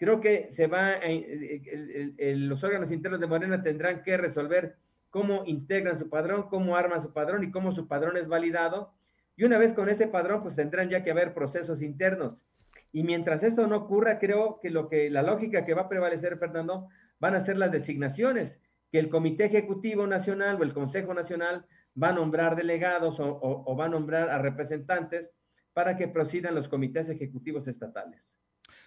[0.04, 4.76] Creo que se va, el, el, los órganos internos de Morena tendrán que resolver
[5.10, 8.94] cómo integran su padrón, cómo arman su padrón y cómo su padrón es validado.
[9.38, 12.44] Y una vez con este padrón, pues tendrán ya que haber procesos internos.
[12.92, 16.38] Y mientras esto no ocurra, creo que lo que la lógica que va a prevalecer,
[16.38, 16.90] Fernando,
[17.20, 18.60] van a ser las designaciones,
[18.92, 23.72] que el Comité Ejecutivo Nacional o el Consejo Nacional va a nombrar delegados o, o,
[23.72, 25.32] o, va a nombrar a representantes
[25.72, 28.38] para que procedan los comités ejecutivos estatales.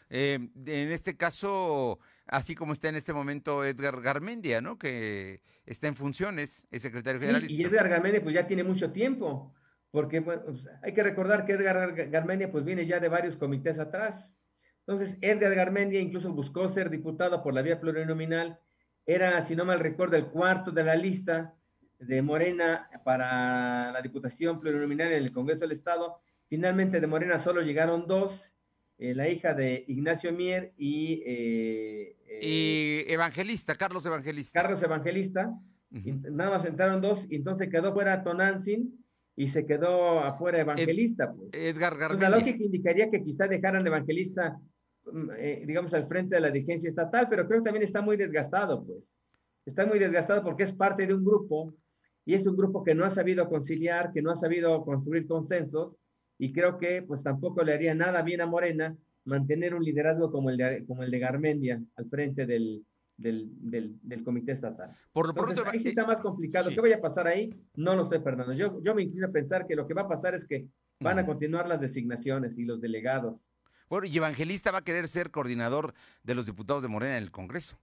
[0.09, 4.79] Eh, en este caso, así como está en este momento Edgar Garmendia, ¿no?
[4.79, 7.63] Que está en funciones, es secretario sí, generalista.
[7.63, 9.55] Y Edgar Garmendia pues ya tiene mucho tiempo,
[9.91, 13.79] porque bueno, pues, hay que recordar que Edgar Garmendia pues viene ya de varios comités
[13.79, 14.33] atrás.
[14.87, 18.61] Entonces, Edgar Garmendia incluso buscó ser diputado por la vía plurinominal,
[19.05, 21.57] era, si no mal recuerdo, el cuarto de la lista,
[21.99, 26.21] de Morena para la Diputación Plurinominal en el Congreso del Estado.
[26.49, 28.53] Finalmente de Morena solo llegaron dos,
[28.99, 31.23] eh, la hija de Ignacio Mier y...
[31.27, 34.61] Eh, y Evangelista, Carlos Evangelista.
[34.61, 35.49] Carlos Evangelista.
[35.91, 36.31] Uh -huh.
[36.33, 41.33] Nada más entraron dos y entonces quedó fuera Tonantzin y se quedó afuera Evangelista.
[41.33, 41.55] Pues.
[41.55, 42.29] Edgar García.
[42.29, 44.59] La lógica indicaría que quizá dejaran Evangelista,
[45.39, 48.85] eh, digamos, al frente de la dirigencia estatal, pero creo que también está muy desgastado,
[48.85, 49.13] pues.
[49.67, 51.75] Está muy desgastado porque es parte de un grupo
[52.25, 55.99] y es un grupo que no ha sabido conciliar, que no ha sabido construir consensos,
[56.39, 60.51] y creo que pues tampoco le haría nada bien a Morena mantener un liderazgo como
[60.51, 62.85] el de, como el de Garmendia al frente del,
[63.17, 64.97] del, del, del comité estatal.
[65.13, 66.69] Por lo Entonces, pronto, ahí sí está más complicado.
[66.69, 66.75] Sí.
[66.75, 67.53] ¿Qué vaya a pasar ahí?
[67.75, 68.53] No lo sé, Fernando.
[68.53, 70.67] Yo, yo me inclino a pensar que lo que va a pasar es que
[71.01, 73.49] van a continuar las designaciones y los delegados.
[73.89, 77.31] Bueno, y Evangelista va a querer ser coordinador de los diputados de Morena en el
[77.31, 77.79] Congreso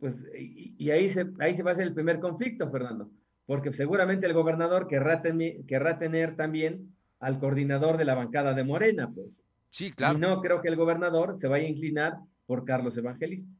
[0.00, 3.10] pues, y, y, ahí, se, ahí se va a hacer el primer conflicto, Fernando,
[3.46, 8.64] porque seguramente el gobernador querrá, ten, querrá tener también al coordinador de la bancada de
[8.64, 9.42] Morena, pues.
[9.70, 10.16] Sí, claro.
[10.16, 13.50] Y no creo que el gobernador se vaya a inclinar por Carlos Evangelista.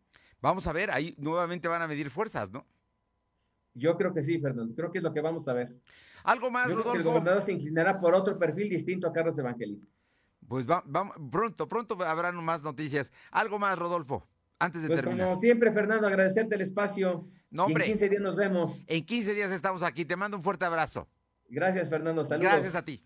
[0.40, 2.66] Vamos a ver, ahí nuevamente van a medir fuerzas, ¿no?
[3.74, 5.74] Yo creo que sí, Fernando, creo que es lo que vamos a ver.
[6.22, 6.90] Algo más, Yo Rodolfo.
[6.90, 9.86] Creo que el gobernador se inclinará por otro perfil distinto a Carlos Evangelista.
[10.46, 13.12] Pues va, va, pronto, pronto habrán más noticias.
[13.30, 14.28] Algo más, Rodolfo
[14.58, 15.28] antes de pues terminar.
[15.28, 17.26] Como siempre, Fernando, agradecerte el espacio.
[17.54, 18.76] No, hombre, en 15 días nos vemos.
[18.88, 20.04] En 15 días estamos aquí.
[20.04, 21.06] Te mando un fuerte abrazo.
[21.48, 22.24] Gracias, Fernando.
[22.24, 22.42] Saludos.
[22.42, 23.00] Gracias a ti.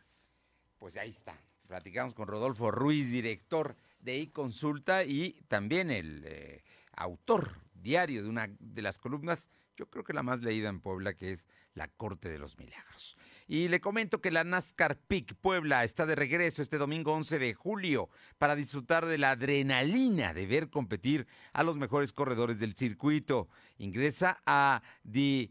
[0.78, 1.34] Pues ahí está.
[1.66, 6.62] Platicamos con Rodolfo Ruiz, director de iConsulta y también el eh,
[6.96, 11.12] autor diario de una de las columnas, yo creo que la más leída en Puebla,
[11.12, 13.18] que es La Corte de los Milagros.
[13.50, 17.54] Y le comento que la NASCAR Peak Puebla está de regreso este domingo 11 de
[17.54, 23.48] julio para disfrutar de la adrenalina de ver competir a los mejores corredores del circuito.
[23.78, 25.50] Ingresa a The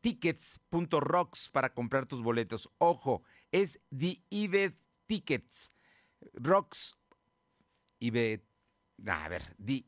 [0.00, 2.70] Tickets.rocks para comprar tus boletos.
[2.78, 3.22] Ojo,
[3.52, 4.22] es The
[5.06, 5.70] Tickets.
[6.32, 6.96] Rocks.
[9.06, 9.84] A ver, The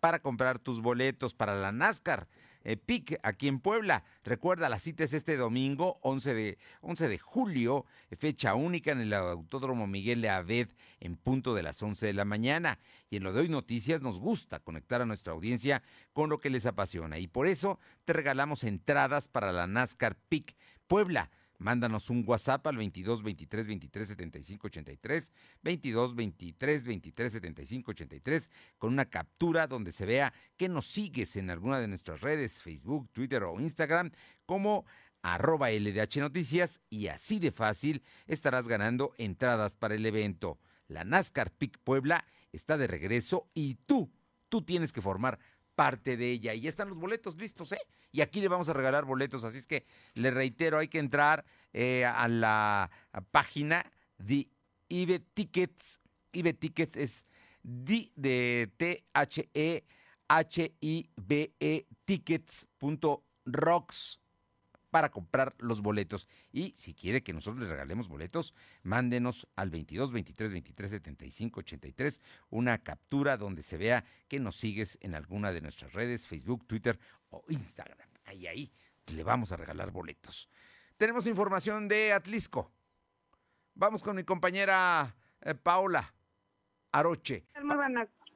[0.00, 2.28] para comprar tus boletos para la NASCAR.
[2.68, 4.04] Eh, PIC aquí en Puebla.
[4.24, 7.86] Recuerda, la cita es este domingo, 11 de, 11 de julio,
[8.18, 10.68] fecha única en el Autódromo Miguel de
[11.00, 12.78] en punto de las 11 de la mañana.
[13.08, 16.50] Y en lo de hoy noticias nos gusta conectar a nuestra audiencia con lo que
[16.50, 17.18] les apasiona.
[17.18, 20.54] Y por eso te regalamos entradas para la NASCAR PIC
[20.86, 21.30] Puebla.
[21.58, 25.32] Mándanos un WhatsApp al 22 23 23 75 83,
[25.62, 31.50] 22 23 23 75 83, con una captura donde se vea que nos sigues en
[31.50, 34.12] alguna de nuestras redes, Facebook, Twitter o Instagram,
[34.46, 34.86] como
[35.22, 40.60] arroba LDH Noticias, y así de fácil estarás ganando entradas para el evento.
[40.86, 44.12] La NASCAR PIC Puebla está de regreso y tú,
[44.48, 45.40] tú tienes que formar
[45.78, 46.54] parte de ella.
[46.54, 47.80] Y ya están los boletos listos, ¿eh?
[48.10, 51.44] Y aquí le vamos a regalar boletos, así es que le reitero, hay que entrar
[51.72, 52.90] eh, a la
[53.30, 54.48] página de
[54.88, 56.00] IBE Tickets.
[56.32, 57.28] IBE Tickets es
[57.62, 59.84] D de T-H-E
[60.28, 64.20] H-I-B-E tickets.rocks
[64.90, 66.28] para comprar los boletos.
[66.52, 72.20] Y si quiere que nosotros le regalemos boletos, mándenos al 22 23 23 75 83
[72.50, 76.98] una captura donde se vea que nos sigues en alguna de nuestras redes, Facebook, Twitter
[77.30, 78.08] o Instagram.
[78.24, 78.72] Ahí, ahí,
[79.12, 80.48] le vamos a regalar boletos.
[80.96, 82.72] Tenemos información de Atlisco.
[83.74, 86.12] Vamos con mi compañera eh, Paula
[86.92, 87.46] Aroche.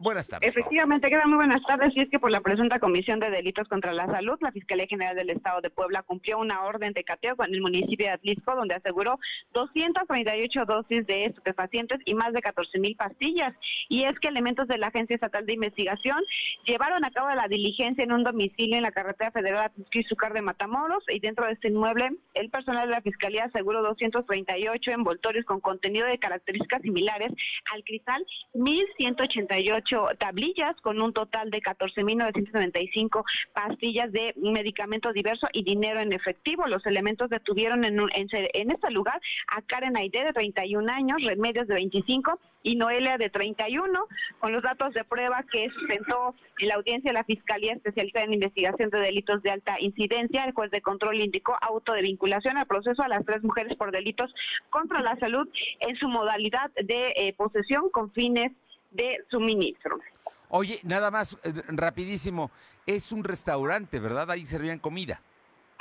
[0.02, 0.50] Buenas tardes.
[0.50, 1.92] Efectivamente, quedan muy buenas tardes.
[1.94, 5.14] Y es que por la presunta comisión de delitos contra la salud, la Fiscalía General
[5.14, 8.74] del Estado de Puebla cumplió una orden de cateo con el municipio de Atlisco, donde
[8.74, 9.20] aseguró
[9.52, 13.54] 238 dosis de estupefacientes y más de 14 mil pastillas.
[13.88, 16.18] Y es que elementos de la Agencia Estatal de Investigación
[16.64, 20.42] llevaron a cabo la diligencia en un domicilio en la carretera federal Atlisco y de
[20.42, 21.04] Matamoros.
[21.10, 26.08] Y dentro de este inmueble, el personal de la Fiscalía aseguró 238 envoltorios con contenido
[26.08, 27.30] de características similares
[27.72, 36.00] al cristal, 1188 tablillas con un total de 14.995 pastillas de medicamentos diversos y dinero
[36.00, 36.66] en efectivo.
[36.66, 41.74] Los elementos detuvieron en, en, este lugar a Karen Aide de 31 años, Remedios de
[41.74, 44.06] 25 y Noelia de 31,
[44.38, 48.34] con los datos de prueba que sustentó en la audiencia de la Fiscalía Especializada en
[48.34, 50.44] Investigación de Delitos de Alta Incidencia.
[50.44, 53.90] El juez de control indicó auto de vinculación al proceso a las tres mujeres por
[53.90, 54.32] delitos
[54.70, 55.48] contra la salud
[55.80, 58.52] en su modalidad de eh, posesión con fines
[58.92, 59.98] de suministro.
[60.48, 62.50] Oye, nada más, eh, rapidísimo,
[62.86, 64.30] es un restaurante, ¿verdad?
[64.30, 65.20] Ahí servían comida.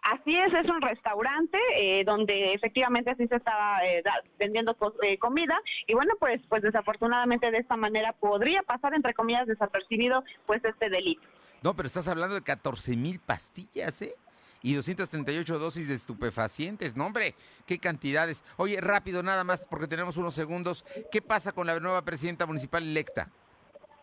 [0.03, 4.03] Así es, es un restaurante eh, donde efectivamente sí se estaba eh,
[4.39, 4.75] vendiendo
[5.19, 5.55] comida
[5.85, 10.89] y bueno, pues pues desafortunadamente de esta manera podría pasar entre comillas desapercibido pues este
[10.89, 11.21] delito.
[11.61, 14.15] No, pero estás hablando de 14 mil pastillas, ¿eh?
[14.61, 16.95] Y 238 dosis de estupefacientes.
[16.95, 17.35] No, hombre,
[17.65, 18.43] qué cantidades.
[18.57, 20.85] Oye, rápido nada más, porque tenemos unos segundos.
[21.11, 23.31] ¿Qué pasa con la nueva presidenta municipal electa?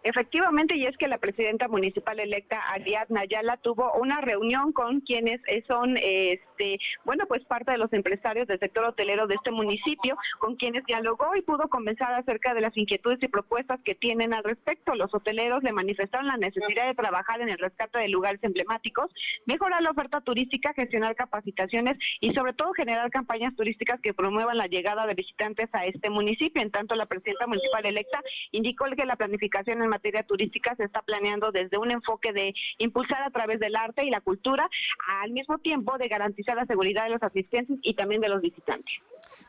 [0.05, 5.41] Efectivamente, y es que la presidenta municipal electa Ariadna Ayala tuvo una reunión con quienes
[5.67, 10.57] son, este, bueno, pues parte de los empresarios del sector hotelero de este municipio, con
[10.57, 14.95] quienes dialogó y pudo conversar acerca de las inquietudes y propuestas que tienen al respecto.
[14.95, 19.11] Los hoteleros le manifestaron la necesidad de trabajar en el rescate de lugares emblemáticos,
[19.47, 24.69] mejorar la oferta turística, gestionar capacitaciones y sobre todo generar campañas turísticas que promuevan la
[24.69, 26.63] llegada de visitantes a este municipio.
[26.63, 28.23] En tanto, la presidenta municipal electa
[28.53, 33.23] indicó que la planificación en materia turística se está planeando desde un enfoque de impulsar
[33.23, 34.69] a través del arte y la cultura,
[35.23, 38.95] al mismo tiempo de garantizar la seguridad de los asistentes y también de los visitantes.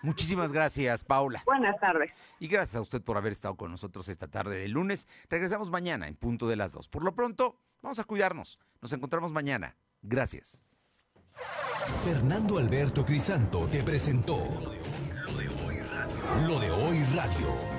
[0.01, 1.43] Muchísimas gracias, Paula.
[1.45, 2.11] Buenas tardes.
[2.39, 5.07] Y gracias a usted por haber estado con nosotros esta tarde de lunes.
[5.29, 6.87] Regresamos mañana en punto de las dos.
[6.87, 8.59] Por lo pronto, vamos a cuidarnos.
[8.81, 9.75] Nos encontramos mañana.
[10.01, 10.61] Gracias.
[12.03, 16.47] Fernando Alberto Crisanto te presentó Lo de hoy radio.
[16.47, 17.78] Lo de hoy radio.